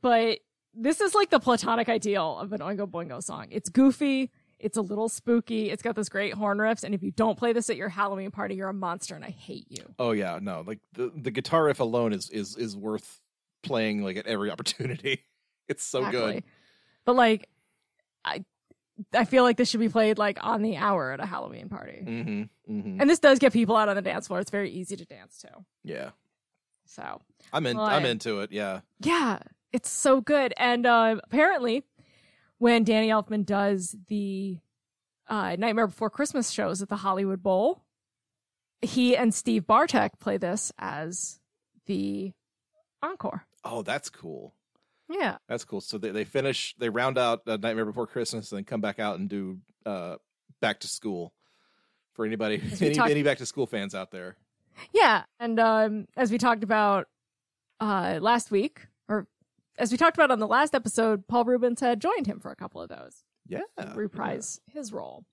[0.00, 0.38] But
[0.72, 3.48] this is like the platonic ideal of an Oingo Boingo song.
[3.50, 7.10] It's goofy, it's a little spooky, it's got those great horn riffs, and if you
[7.10, 9.84] don't play this at your Halloween party, you're a monster and I hate you.
[9.98, 10.64] Oh yeah, no.
[10.66, 13.20] Like the the guitar riff alone is is is worth
[13.62, 15.24] playing like at every opportunity.
[15.70, 16.42] It's so good.
[17.06, 17.48] But like
[18.24, 18.44] I
[19.14, 22.04] I feel like this should be played like on the hour at a Halloween party.
[22.04, 22.72] Mm-hmm.
[22.72, 23.00] Mm-hmm.
[23.00, 24.40] And this does get people out on the dance floor.
[24.40, 25.48] It's very easy to dance to.
[25.84, 26.10] Yeah.
[26.84, 27.20] So
[27.52, 28.80] I'm in Well, I'm into it, yeah.
[29.00, 29.38] yeah,
[29.72, 30.52] it's so good.
[30.56, 31.84] And uh, apparently,
[32.58, 34.58] when Danny Elfman does the
[35.28, 37.84] uh, Nightmare Before Christmas shows at the Hollywood Bowl,
[38.82, 41.38] he and Steve Bartek play this as
[41.86, 42.32] the
[43.02, 43.46] encore.
[43.64, 44.54] Oh, that's cool.
[45.10, 45.80] Yeah, That's cool.
[45.80, 49.00] So they, they finish, they round out uh, Nightmare Before Christmas, and then come back
[49.00, 50.16] out and do uh,
[50.60, 51.32] Back to School
[52.14, 54.36] for anybody, any, talked- any Back to School fans out there.
[54.94, 55.24] yeah.
[55.40, 57.08] And um, as we talked about
[57.80, 59.26] uh, last week, or
[59.78, 62.56] as we talked about on the last episode, Paul Reubens had joined him for a
[62.56, 63.24] couple of those.
[63.48, 63.62] Yeah,
[63.94, 65.24] reprise his role.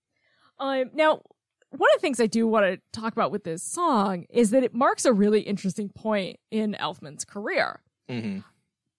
[0.58, 1.22] Um, now,
[1.70, 4.64] one of the things I do want to talk about with this song is that
[4.64, 8.40] it marks a really interesting point in Elfman's career hmm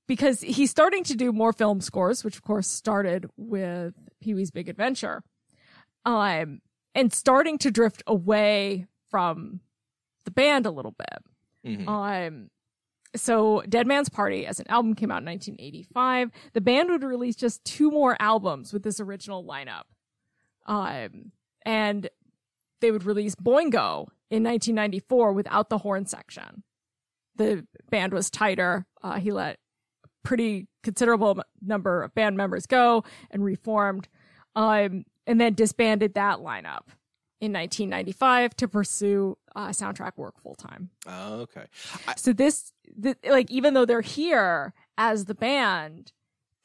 [0.08, 4.50] because he's starting to do more film scores, which of course started with Pee Wee's
[4.50, 5.22] Big Adventure,
[6.04, 6.60] um,
[6.94, 9.60] and starting to drift away from
[10.24, 11.78] the band a little bit.
[11.78, 12.50] hmm Um,
[13.16, 16.30] so Dead Man's Party as an album came out in 1985.
[16.52, 19.84] The band would release just two more albums with this original lineup.
[20.66, 21.32] Um,
[21.64, 22.08] and
[22.80, 26.62] they would release Boingo in 1994 without the horn section.
[27.36, 28.86] The band was tighter.
[29.02, 29.58] Uh, he let
[30.28, 34.08] pretty considerable number of band members go and reformed,
[34.54, 36.88] um, and then disbanded that lineup
[37.40, 40.90] in 1995 to pursue uh, soundtrack work full time.
[41.06, 41.64] Oh, okay.
[42.18, 46.12] So this, th- like, even though they're here as the band,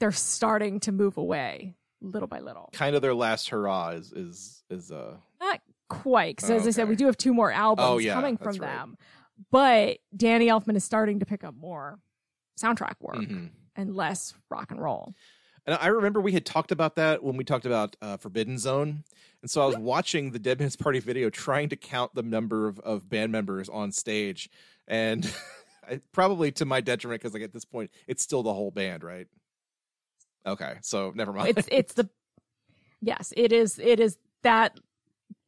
[0.01, 2.69] they're starting to move away little by little.
[2.73, 6.71] Kind of their last hurrah is is is uh Not quite, because Oh, as I
[6.71, 8.59] said, we do have two more albums Oh, yeah, coming from right.
[8.59, 8.97] them.
[9.51, 11.99] But Danny Elfman is starting to pick up more
[12.59, 13.49] soundtrack work mhm.
[13.75, 15.13] and less rock and roll.
[15.65, 19.03] And I remember we had talked about that when we talked about uh, Forbidden Zone.
[19.41, 22.67] And so I was watching the Dead Man's Party video trying to count the number
[22.67, 24.49] of, of band members on stage.
[24.87, 25.31] And
[25.89, 29.03] I, probably to my detriment, because like at this point, it's still the whole band,
[29.03, 29.27] right?
[30.45, 31.57] Okay, so never mind.
[31.57, 32.09] It's it's the
[33.01, 34.77] yes, it is it is that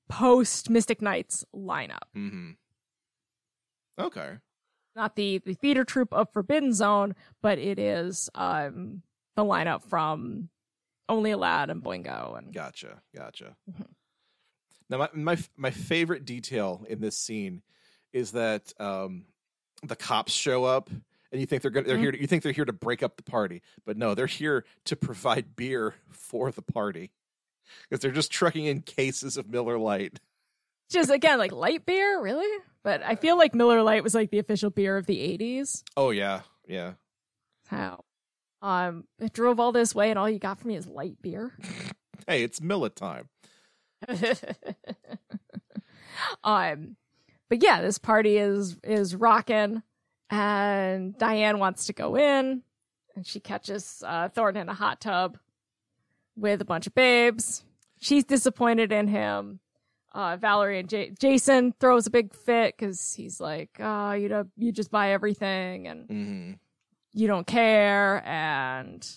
[0.08, 2.52] post Mystic Knights lineup, Mm-hmm.
[3.98, 4.34] Okay.
[4.96, 9.02] Not the the theater troupe of Forbidden Zone, but it is um
[9.36, 10.50] the lineup from
[11.10, 13.02] Only a Lad and Boingo and Gotcha.
[13.16, 13.56] Gotcha.
[13.70, 13.88] Mhm.
[14.90, 17.62] Now, my, my my favorite detail in this scene
[18.14, 19.26] is that um,
[19.84, 20.90] the cops show up,
[21.32, 22.02] and you think they're gonna, they're Mhm.
[22.02, 22.12] here.
[22.12, 24.96] To, you think they're here to break up the party, but no, they're here to
[24.96, 27.12] provide beer for the party
[27.90, 30.20] because they're just trucking in cases of Miller Lite.
[30.90, 32.48] just again like light beer, really.
[32.86, 35.82] But I feel like Miller Lite was like the official beer of the '80s.
[35.98, 36.94] Oh yeah, yeah.
[37.66, 38.06] How
[38.62, 41.52] um I drove all this way and all you got for me is light beer.
[42.28, 43.30] Hey, it's Miller time.
[46.44, 46.96] um
[47.50, 49.84] but yeah this party is is rocking
[50.30, 52.64] and diane wants to go in
[53.16, 55.38] and she catches uh thornton in a hot tub
[56.36, 57.64] with a bunch of babes
[58.00, 59.60] she's disappointed in him
[60.16, 64.46] uh valerie and J- jason throws a big fit because he's like oh you know
[64.58, 66.52] you just buy everything and hmm
[67.18, 69.08] you don't care and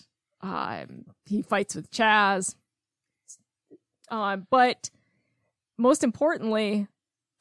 [0.41, 2.55] um, he fights with chaz
[4.09, 4.89] um, but
[5.77, 6.87] most importantly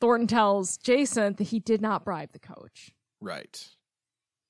[0.01, 3.69] thornton tells jason that he did not bribe the coach Right.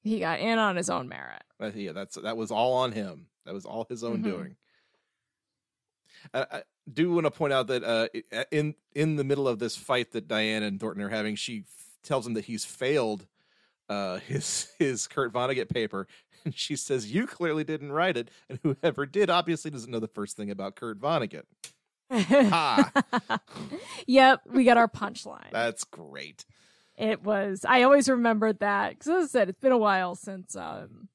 [0.02, 3.26] he got in on his own merit That, yeah, that's that was all on him.
[3.46, 4.24] That was all his own Mhm.
[4.24, 4.56] doing.
[6.34, 6.62] I
[6.92, 8.08] do want to point out that uh,
[8.50, 11.98] in in the middle of this fight that Diane and Thornton are having, she f-
[12.02, 13.26] tells him that he's failed
[13.88, 16.06] uh, his his Kurt Vonnegut paper,
[16.44, 20.08] and she says, "You clearly didn't write it, and whoever did obviously doesn't know the
[20.08, 21.44] first thing about Kurt Vonnegut."
[22.10, 22.90] Ha!
[24.06, 26.46] yep we got our punchline That's great.
[26.96, 30.56] it was i always remembered that because as i said it's been a while since
[30.56, 31.08] um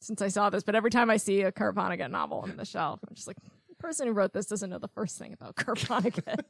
[0.00, 2.64] since i saw this but every time i see a kurt vonnegut novel on the
[2.64, 3.36] shelf i'm just like
[3.78, 6.44] person who wrote this doesn't know the first thing about kurt vonnegut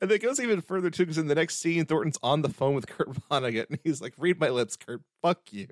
[0.00, 2.74] And it goes even further too, because in the next scene, Thornton's on the phone
[2.74, 5.02] with Kurt Vonnegut, and he's like, "Read my lips, Kurt.
[5.22, 5.68] Fuck you."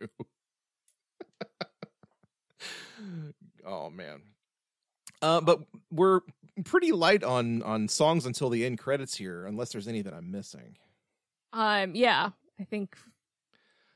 [3.67, 4.23] oh man.
[5.23, 6.21] Uh, but we're
[6.65, 10.31] pretty light on on songs until the end credits here, unless there's any that I'm
[10.31, 10.77] missing.
[11.53, 12.31] Um, yeah,
[12.61, 12.97] I think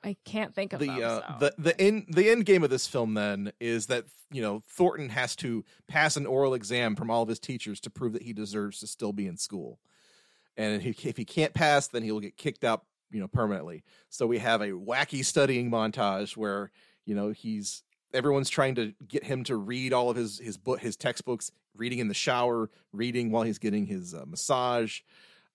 [0.03, 1.35] I can't think of The them, uh, so.
[1.41, 5.11] the the end the end game of this film then is that you know Thornton
[5.11, 8.33] has to pass an oral exam from all of his teachers to prove that he
[8.33, 9.79] deserves to still be in school,
[10.57, 13.29] and if he, if he can't pass, then he will get kicked out you know
[13.29, 13.85] permanently.
[14.09, 16.71] So we have a wacky studying montage where
[17.05, 17.83] you know he's
[18.15, 21.99] everyone's trying to get him to read all of his his book his textbooks, reading
[21.99, 25.01] in the shower, reading while he's getting his uh, massage.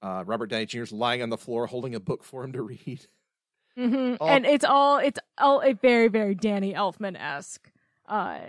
[0.01, 0.83] Uh, Robert Downey Jr.
[0.83, 3.07] is lying on the floor holding a book for him to read.
[3.77, 4.17] Mhm.
[4.19, 7.71] all- and it's all it's all a very very Danny Elfman esque
[8.07, 8.39] uh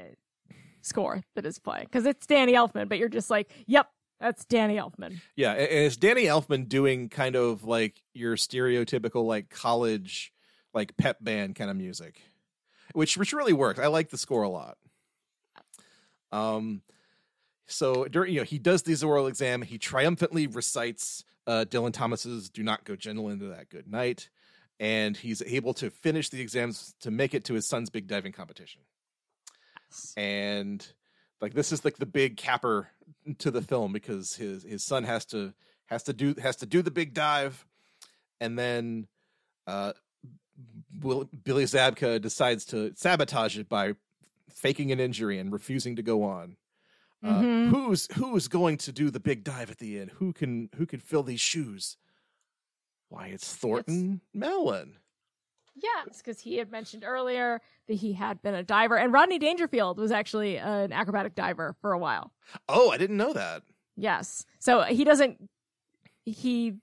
[0.83, 4.77] score that is playing because it's Danny Elfman, but you're just like, yep, that's Danny
[4.77, 5.20] Elfman.
[5.35, 10.33] Yeah, and it's Danny Elfman doing kind of like your stereotypical like college
[10.72, 12.20] like pep band kind of music,
[12.93, 13.81] which which really works.
[13.81, 14.77] I like the score a lot.
[16.33, 16.83] Um,
[17.66, 22.49] so during you know he does this oral exam, he triumphantly recites uh, Dylan Thomas's
[22.51, 24.29] "Do not go gentle into that good night,"
[24.79, 28.33] and he's able to finish the exams to make it to his son's big diving
[28.33, 28.83] competition
[29.91, 30.12] Yes.
[30.16, 30.87] and
[31.41, 32.89] like this is like the big capper
[33.39, 35.53] to the film because his his son has to
[35.87, 37.64] has to do has to do the big dive
[38.41, 39.07] and then
[39.66, 39.93] uh
[41.03, 43.93] Will, Billy Zabka decides to sabotage it by
[44.51, 46.57] faking an injury and refusing to go on.
[47.22, 47.68] Uh, Mhm.
[47.70, 50.12] Who's who's going to do the big dive at the end?
[50.12, 51.99] Who can who can fill these shoes?
[53.09, 54.99] Why it's Thornton Melon.
[55.75, 59.99] Yes, because he had mentioned earlier that he had been a diver, and Rodney Dangerfield
[59.99, 62.33] was actually an acrobatic diver for a while.
[62.69, 63.63] Oh, I didn't know that.
[63.97, 65.51] Yes, so he doesn't.
[66.25, 66.77] He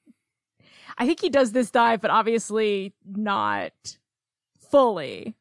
[0.97, 3.73] I think he does this dive, but obviously not
[4.71, 5.35] fully.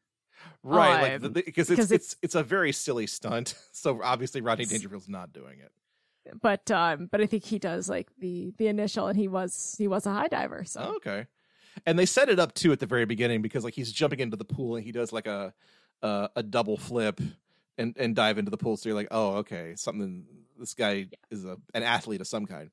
[0.63, 3.55] Right, Um, like because it's, because it's it's a very silly stunt.
[3.73, 5.71] So obviously Rodney Dangerfield's not doing it.
[6.41, 9.87] But um, but I think he does like the the initial, and he was he
[9.87, 10.63] was a high diver.
[10.65, 11.27] So Oh, okay.
[11.85, 14.37] And they set it up too at the very beginning because like he's jumping into
[14.37, 15.53] the pool and he does like a
[16.01, 17.19] a, a double flip
[17.77, 18.77] and and dive into the pool.
[18.77, 20.25] So you're like, oh, okay, something.
[20.59, 22.69] This guy is a an athlete of some kind.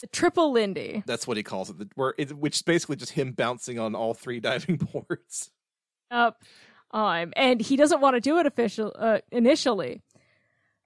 [0.00, 1.02] the triple Lindy.
[1.04, 1.78] That's what he calls it.
[1.78, 5.50] The, where it, which is basically just him bouncing on all three diving boards.
[6.10, 6.42] up
[6.92, 10.00] um and he doesn't want to do it official uh, initially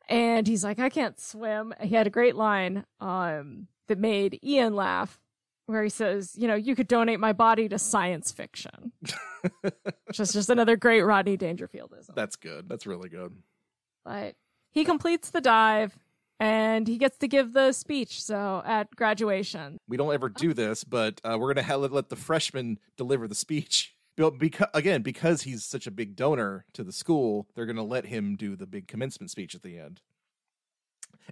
[0.08, 4.74] and he's like i can't swim he had a great line um that made ian
[4.74, 5.20] laugh
[5.66, 8.92] where he says you know you could donate my body to science fiction
[10.06, 12.68] which is just another great rodney dangerfieldism That's good.
[12.68, 13.32] That's really good.
[14.04, 14.34] but
[14.70, 15.98] he completes the dive
[16.40, 20.82] and he gets to give the speech so at graduation We don't ever do this,
[20.82, 23.94] but uh, we're gonna let the freshman deliver the speech.
[24.16, 28.06] But because again, because he's such a big donor to the school, they're gonna let
[28.06, 30.00] him do the big commencement speech at the end.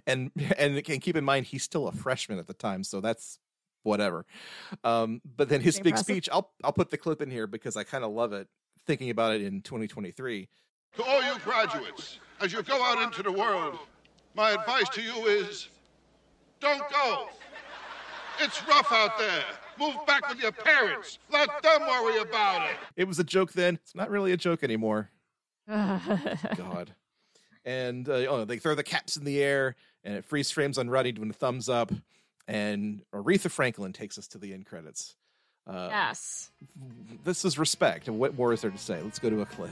[0.07, 3.39] And and can keep in mind he's still a freshman at the time, so that's
[3.83, 4.25] whatever.
[4.83, 7.83] Um, but then his big speech, I'll I'll put the clip in here because I
[7.83, 8.47] kind of love it.
[8.87, 10.49] Thinking about it in 2023,
[10.97, 13.77] To all you graduates, as you go out into the world,
[14.33, 15.69] my advice to you is
[16.59, 17.27] don't go.
[18.39, 19.43] It's rough out there.
[19.79, 21.19] Move back with your parents.
[21.31, 22.77] Let them worry about it.
[22.95, 23.75] it was a joke then.
[23.83, 25.09] It's not really a joke anymore.
[25.67, 26.93] God.
[27.63, 30.89] And uh, oh, they throw the caps in the air, and it freeze frames on
[30.89, 31.91] Rodney doing a thumbs up,
[32.47, 35.15] and Aretha Franklin takes us to the end credits.
[35.67, 36.49] Uh, yes
[37.23, 38.07] This is respect.
[38.07, 38.99] And what more is there to say?
[39.01, 39.69] Let's go to a clip.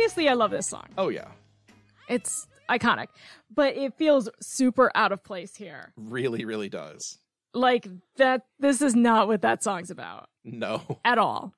[0.00, 0.86] Obviously i love this song.
[0.96, 1.28] Oh yeah,
[2.08, 3.08] it's iconic
[3.52, 5.92] but it feels super out of place here.
[5.96, 7.18] Really, really does.
[7.52, 7.86] like
[8.16, 10.28] that this is not what that song's about.
[10.44, 11.52] No, at all.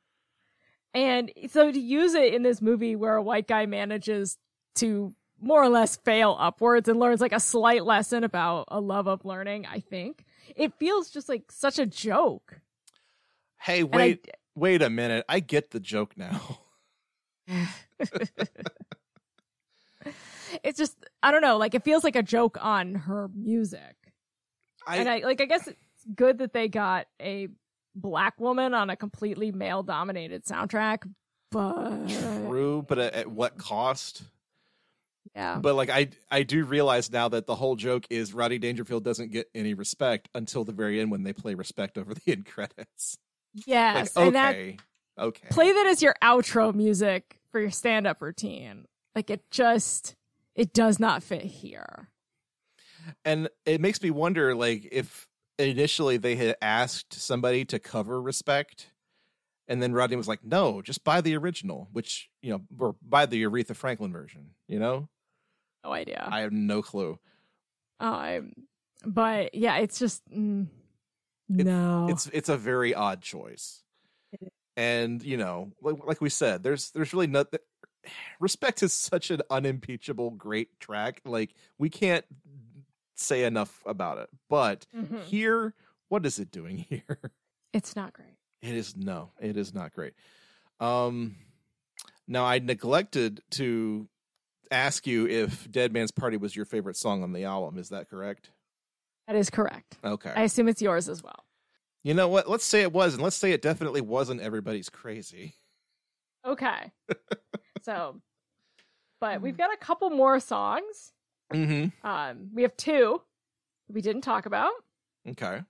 [0.95, 4.39] And so to use it in this movie where a white guy manages
[4.77, 9.09] to more or less fail upwards and learns like a slight lesson about a love
[9.09, 10.25] of learning i think
[10.55, 12.61] it feels just like such a joke.
[13.61, 15.25] Hey, I- wait, wait a minute.
[15.29, 16.59] I get the joke now.
[20.63, 23.97] it's just i don't know like it feels like a joke on her music
[24.87, 25.79] I, and I like I guess it's
[26.15, 27.49] good that they got a
[27.95, 31.09] black woman on a completely male dominated soundtrack,
[31.51, 34.23] but true, but at, at what cost?
[35.35, 35.59] yeah.
[35.59, 39.33] But like I I do realize now that the whole joke is Roddy Dangerfield doesn't
[39.33, 43.19] get any respect until the very end when they play respect over the end credits.
[43.67, 44.57] Yes, like and that
[45.19, 48.87] okay, play that as your outro music for your stand up routine.
[49.15, 50.15] Like it just
[50.55, 52.09] it does not fit here.
[53.25, 58.91] and it makes me wonder like if initially they had asked somebody to cover respect
[59.69, 63.27] and then rodney was like no just buy the original which you know or buy
[63.27, 65.09] the aretha franklin version you know
[65.85, 66.27] No idea.
[66.31, 67.19] i have no clue
[68.01, 68.53] um,
[69.05, 70.67] but yeah, it's just mm,
[71.49, 72.07] no.
[72.11, 73.82] it's it's a very odd choice
[74.77, 77.61] and you know like, like we said there's there's really nothing.
[78.41, 82.25] respect is such an unimpeachable great track like we can't
[83.15, 85.23] say enough about it but Mhm.
[85.25, 85.75] here
[86.09, 87.31] what is it doing here
[87.73, 88.37] it's not great.
[88.61, 90.13] It is no, it is not great.
[90.81, 91.37] Um
[92.29, 94.09] now I neglected to
[94.71, 97.79] ask you if Dead Man's Party was your favorite song on the album.
[97.79, 98.51] Is that correct?
[99.27, 99.99] That is correct.
[100.05, 100.33] Okay.
[100.35, 101.45] I assume it's yours as well.
[102.03, 102.49] You know what?
[102.49, 105.55] Let's say it was, and let's say it definitely wasn't everybody's crazy.
[106.47, 106.93] Okay.
[107.83, 108.21] so,
[109.21, 111.13] but we've got a couple more songs.
[111.53, 112.07] Mm-hmm.
[112.07, 113.21] Um, we have two
[113.93, 114.73] we didn't talk about.
[115.29, 115.61] Okay.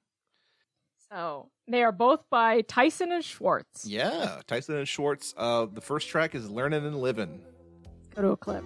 [1.11, 3.85] So they are both by Tyson and Schwartz.
[3.85, 4.41] Yeah.
[4.47, 5.35] Tyson and Schwartz.
[5.37, 7.43] Uh the first track is Learning and Living.
[8.15, 8.65] Go to a clip.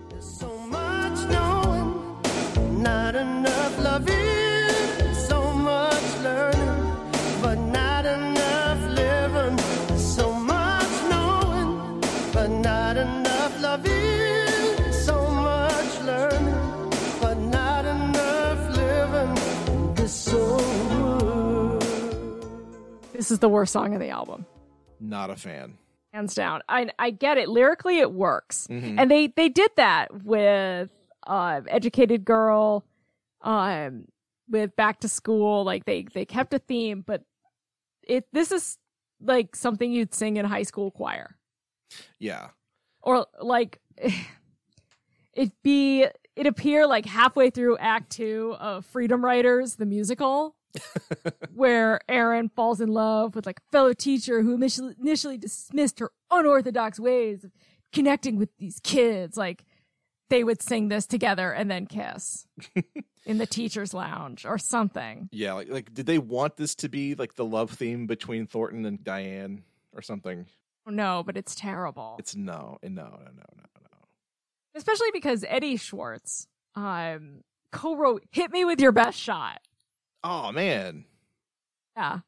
[23.16, 24.46] This is the worst song of the album.
[25.00, 25.78] Not a fan.
[26.12, 26.62] hands down.
[26.68, 27.48] I I get it.
[27.48, 28.96] Lyrically, it works, Mhm.
[28.98, 30.90] and they they did that with
[31.26, 32.84] uh, "Educated Girl,"
[33.42, 34.06] um,
[34.48, 37.22] with "Back to School." Like they they kept a theme, but
[38.02, 38.78] it this is
[39.20, 41.36] like something you'd sing in high school choir,
[42.18, 42.48] Yeah.
[43.02, 43.80] or like
[45.34, 50.55] it be it appear like halfway through Act Two of Freedom Writers, the musical.
[51.54, 56.10] Where Erin falls in love with like a fellow teacher who initially, initially dismissed her
[56.30, 57.52] unorthodox ways of
[57.92, 59.36] connecting with these kids.
[59.36, 59.64] Like
[60.28, 62.46] they would sing this together and then kiss
[63.26, 65.28] in the teacher's lounge or something.
[65.32, 68.84] Yeah, like like did they want this to be like the love theme between Thornton
[68.84, 69.62] and Diane
[69.94, 70.46] or something?
[70.88, 72.16] No, but it's terrible.
[72.18, 73.98] It's no, no, no, no, no, no.
[74.74, 77.42] Especially because Eddie Schwartz um
[77.72, 79.60] co-wrote Hit Me With Your Best Shot.
[80.28, 81.04] Oh man.
[81.96, 82.18] Yeah.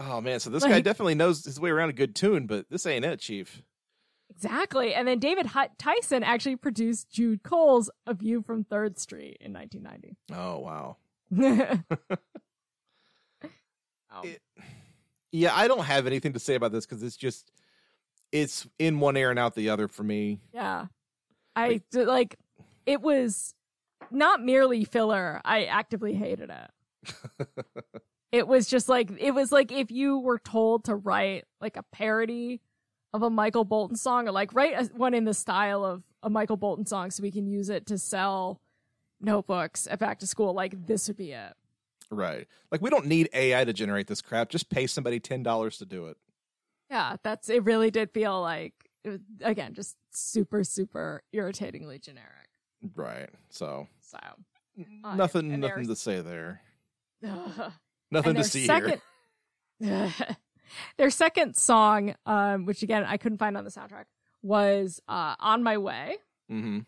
[0.00, 2.86] Oh man, so this guy definitely knows his way around a good tune, but this
[2.86, 3.62] ain't it, Chief.
[4.30, 4.94] Exactly.
[4.94, 5.48] And then David
[5.78, 10.16] Tyson actually produced Jude Cole's A View from Third Street in 1990.
[10.32, 10.96] Oh wow.
[14.12, 14.22] Oh.
[14.24, 14.40] It-
[15.32, 17.50] Yeah, I don't have anything to say about this because it's just
[18.32, 20.40] it's in one ear and out the other for me.
[20.52, 20.86] Yeah.
[21.56, 22.36] I d- like
[22.86, 23.54] it was
[24.12, 25.40] not merely filler.
[25.44, 27.16] I actively hated it.
[28.32, 31.84] it was just like it was like if you were told to write like a
[31.92, 32.60] parody
[33.12, 36.28] of a Michael Bolton song or like write a, one in the style of a
[36.28, 38.60] Michael Bolton song so we can use it to sell
[39.20, 41.52] notebooks at back to school like this would be it.
[42.10, 42.48] Right.
[42.72, 44.48] Like we don't need AI to generate this crap.
[44.48, 46.16] Just pay somebody ten dollars to do it.
[46.90, 48.74] Yeah, that's it really did feel like
[49.04, 52.48] it was, again just super super irritatingly generic.
[52.94, 53.30] Right.
[53.50, 54.18] So So
[55.04, 56.60] Uh, nothing and nothing to say there.
[57.26, 57.72] Ugh.
[58.10, 59.00] Nothing to see second,
[59.80, 64.04] their second song, um, which again I couldn't find on the soundtrack,
[64.42, 66.18] was uh, "On My Way."
[66.50, 66.80] Mm-hmm.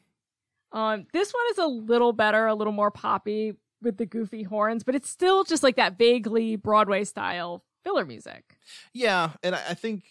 [0.78, 4.84] Um, this one is a little better, a little more poppy with the goofy horns,
[4.84, 8.56] but it's still just like that vaguely Broadway style filler music.
[8.92, 10.04] Yeah, and I, I think,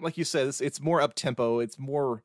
[0.00, 1.58] like you said, it's, it's more up tempo.
[1.58, 2.22] It's more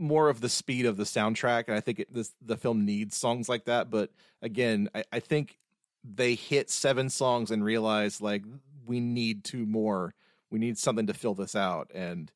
[0.00, 3.16] more of the speed of the soundtrack, and I think it, this the film needs
[3.16, 3.90] songs like that.
[3.90, 4.10] But
[4.42, 5.58] again, I, I think
[6.02, 8.42] they hit seven songs and realized like
[8.86, 10.14] we need two more.
[10.50, 12.32] We need something to fill this out, and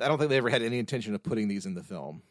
[0.00, 2.22] I don't think they ever had any intention of putting these in the film.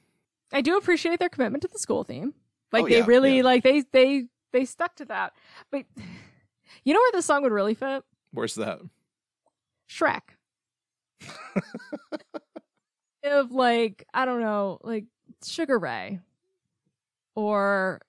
[0.52, 2.34] I do appreciate their commitment to the school theme.
[2.36, 3.44] Oh, like Oh, they yeah, really yeah.
[3.44, 5.34] like they they they stuck to that.
[5.72, 5.86] But
[6.84, 8.04] you know where this song would really fit?
[8.32, 8.80] Where's that?
[9.90, 10.22] Shrek.
[13.24, 15.06] of like I don't know, like
[15.44, 16.20] Sugar Ray,
[17.36, 18.02] or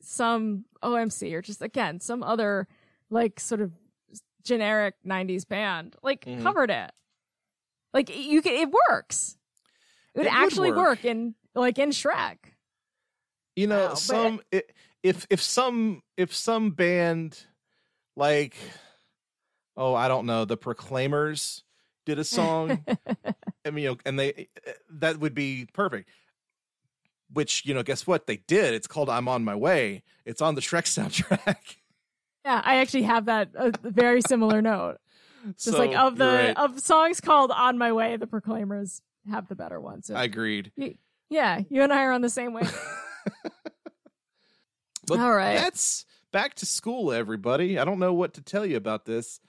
[0.00, 2.68] some OMC, or just again some other
[3.10, 3.72] like sort of
[4.44, 6.42] generic '90s band, like Mhm.
[6.42, 6.92] covered it.
[7.92, 9.36] Like you can, it works.
[10.14, 10.76] It would It would actually work.
[10.76, 12.38] work in like in Shrek.
[13.56, 14.40] You know, Wow, some
[15.02, 17.46] if if some if some band
[18.16, 18.56] like
[19.76, 21.64] oh I don't know the Proclaimers
[22.06, 22.84] did a song,
[23.64, 24.48] I mean, you know, and they
[24.90, 26.08] that would be perfect.
[27.32, 28.74] Which you know, guess what they did?
[28.74, 31.76] It's called "I'm on My Way." It's on the Shrek soundtrack.
[32.44, 34.96] Yeah, I actually have that a very similar note.
[35.46, 36.56] Just So, like of the right.
[36.56, 39.00] of songs called "On My Way," the Proclaimers
[39.30, 40.06] have the better ones.
[40.06, 40.72] So, I agreed.
[40.76, 40.96] y-
[41.28, 42.62] yeah, you and I are on the same way.
[45.10, 45.56] All right.
[45.56, 47.78] that's back to school, everybody.
[47.78, 49.40] I don't know what to tell you about this.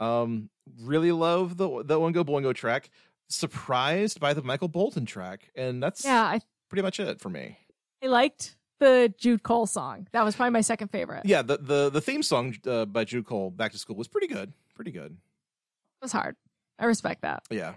[0.00, 0.50] Um,
[0.82, 2.90] really love the the Oingo Boingo track.
[3.28, 7.58] Surprised by the Michael Bolton track, and that's yeah, I pretty much it for me.
[8.02, 10.06] I liked the Jude Cole song.
[10.12, 11.22] That was probably my second favorite.
[11.24, 14.26] Yeah, the the the theme song uh, by Jude Cole, "Back to School," was pretty
[14.26, 14.52] good.
[14.74, 15.12] Pretty good.
[15.12, 16.36] It was hard.
[16.78, 17.44] I respect that.
[17.50, 17.74] Yeah.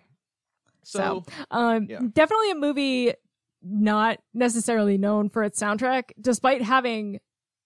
[0.84, 1.99] So, So, um, yeah.
[2.14, 3.14] definitely a movie
[3.61, 7.19] not necessarily known for its soundtrack, despite having,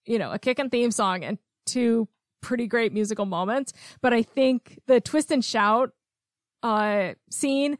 [0.06, 2.08] you know, a kick and theme song and two
[2.42, 3.72] pretty great musical moments.
[4.00, 5.92] But I think the twist and shout
[6.62, 7.78] uh, scene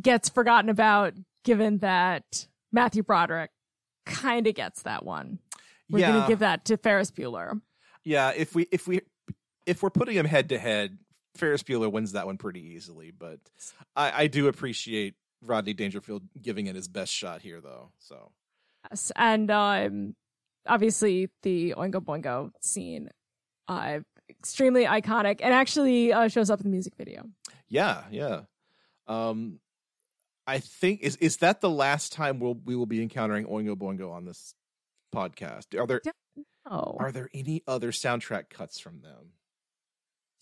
[0.00, 1.14] gets forgotten about,
[1.44, 3.50] given that Matthew Broderick
[4.04, 5.38] kind of gets that one.
[5.88, 7.60] We're yeah, gonna give that to Ferris Bueller.
[8.04, 8.32] yeah.
[8.36, 9.00] If we if we
[9.64, 10.98] if we're putting them head to head,
[11.36, 13.12] Ferris Bueller wins that one pretty easily.
[13.16, 13.38] But
[13.94, 17.90] I, I do appreciate Rodney Dangerfield giving it his best shot here, though.
[18.00, 18.32] So
[18.90, 19.12] Yes.
[19.16, 20.14] And um,
[20.66, 23.10] obviously the Oingo Boingo scene,
[23.68, 27.24] uh, extremely iconic, and actually uh, shows up in the music video.
[27.68, 28.40] yeah, yeah.
[29.06, 29.60] Um,
[30.46, 34.12] I think is is that the last time we'll we will be encountering Oingo Boingo
[34.12, 34.54] on this
[35.14, 35.78] podcast?
[35.80, 36.00] Are there
[36.68, 39.32] Oh, are there any other soundtrack cuts from them?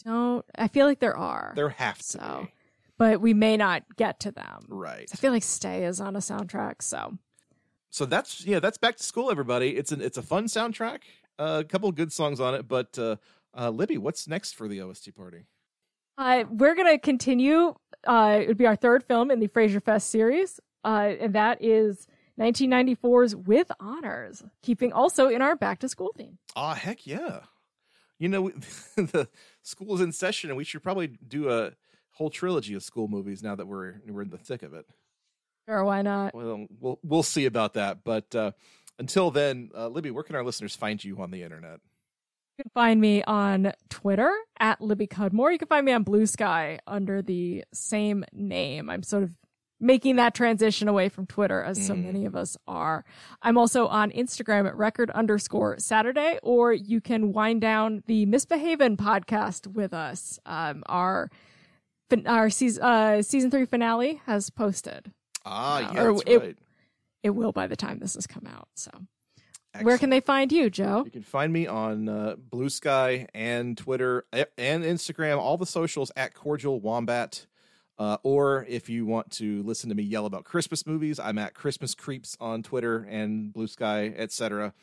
[0.05, 1.53] Don't I feel like there are.
[1.57, 2.53] There have to So, be.
[2.99, 4.67] but we may not get to them.
[4.69, 5.09] Right.
[5.13, 7.19] I feel like Stay is on a soundtrack, so
[7.91, 9.77] So that's yeah, that's back to school, everybody.
[9.77, 11.01] It's an it's a fun soundtrack.
[11.39, 13.17] Uh, a couple of good songs on it, but uh,
[13.57, 15.47] uh, Libby, what's next for the OST party?
[16.17, 17.75] Uh, we're gonna continue.
[18.07, 21.63] Uh, it would be our third film in the Fraser Fest series, uh, and that
[21.63, 22.07] is
[22.39, 26.39] 1994's With Honors, keeping also in our back to school theme.
[26.55, 27.41] Ah, heck yeah!
[28.19, 28.51] You know,
[28.97, 29.29] the
[29.63, 31.73] school is in session, and we should probably do a
[32.13, 34.87] whole trilogy of school movies now that we're we're in the thick of it.
[35.69, 36.35] Sure, why not?
[36.35, 38.05] Well, we'll we'll see about that.
[38.05, 38.53] But uh,
[38.99, 41.81] until then, uh, Libby, where can our listeners find you on the internet?
[42.59, 45.51] You can find me on Twitter at Libby Cudmore.
[45.53, 48.89] You can find me on Bluesky under the same name.
[48.89, 49.33] I'm sort of
[49.81, 53.05] making that transition away from Twitter as so many of us are.
[53.43, 58.97] I'm also on Instagram at record underscore Saturday, or you can wind down the Misbehavin
[58.97, 60.39] podcast with us.
[60.47, 61.29] Um, our
[62.27, 65.11] our season uh, season three finale has posted.
[65.45, 66.57] Ah, Uh, yeah, that's it- right.
[67.25, 68.69] It will by the time this has come out.
[68.75, 68.91] So,
[69.81, 71.03] where can they find you, Joe?
[71.07, 76.35] You can find me on uh, Bluesky and Twitter and Instagram, all the socials at
[76.35, 77.47] Cordial Wombat.
[77.97, 81.55] Uh, or if you want to listen to me yell about Christmas movies, I'm at
[81.55, 84.75] Christmas Creeps on Twitter and Bluesky, etc.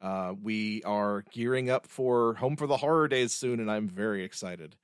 [0.00, 4.22] Uh, we are gearing up for Home for the Horror Days soon, and I'm very
[4.22, 4.76] excited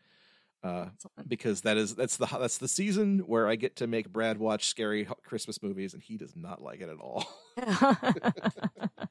[0.64, 0.86] uh,
[1.28, 4.66] because that is that's the that's the season where I get to make Brad watch
[4.66, 7.28] scary Christmas movies, and he does not like it at all.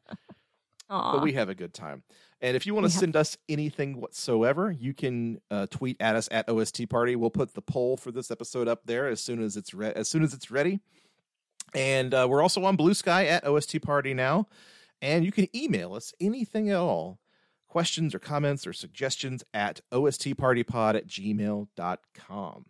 [1.14, 2.04] But we have a good time.
[2.42, 6.28] And if you want to send us anything whatsoever, you can uh, tweet at us
[6.32, 7.16] at OST Party.
[7.16, 10.10] We'll put the poll for this episode up there as soon as it's re- as
[10.10, 10.80] soon as it's ready.
[11.74, 14.48] And uh, we're also on Bluesky at OST Party now,
[15.02, 17.20] and you can email us anything at all,
[17.74, 22.66] questions or comments or suggestions at ostpartypod at gmail.com.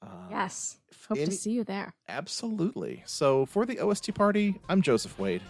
[0.00, 0.78] Uh, yes.
[1.10, 1.92] Hope any- to see you there.
[2.08, 3.02] Absolutely.
[3.04, 5.42] So for the OST Party, I'm Joseph Wade.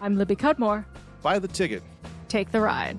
[0.00, 0.84] I'm Libby Cudmore.
[1.22, 1.82] Buy the ticket.
[2.28, 2.98] Take the ride.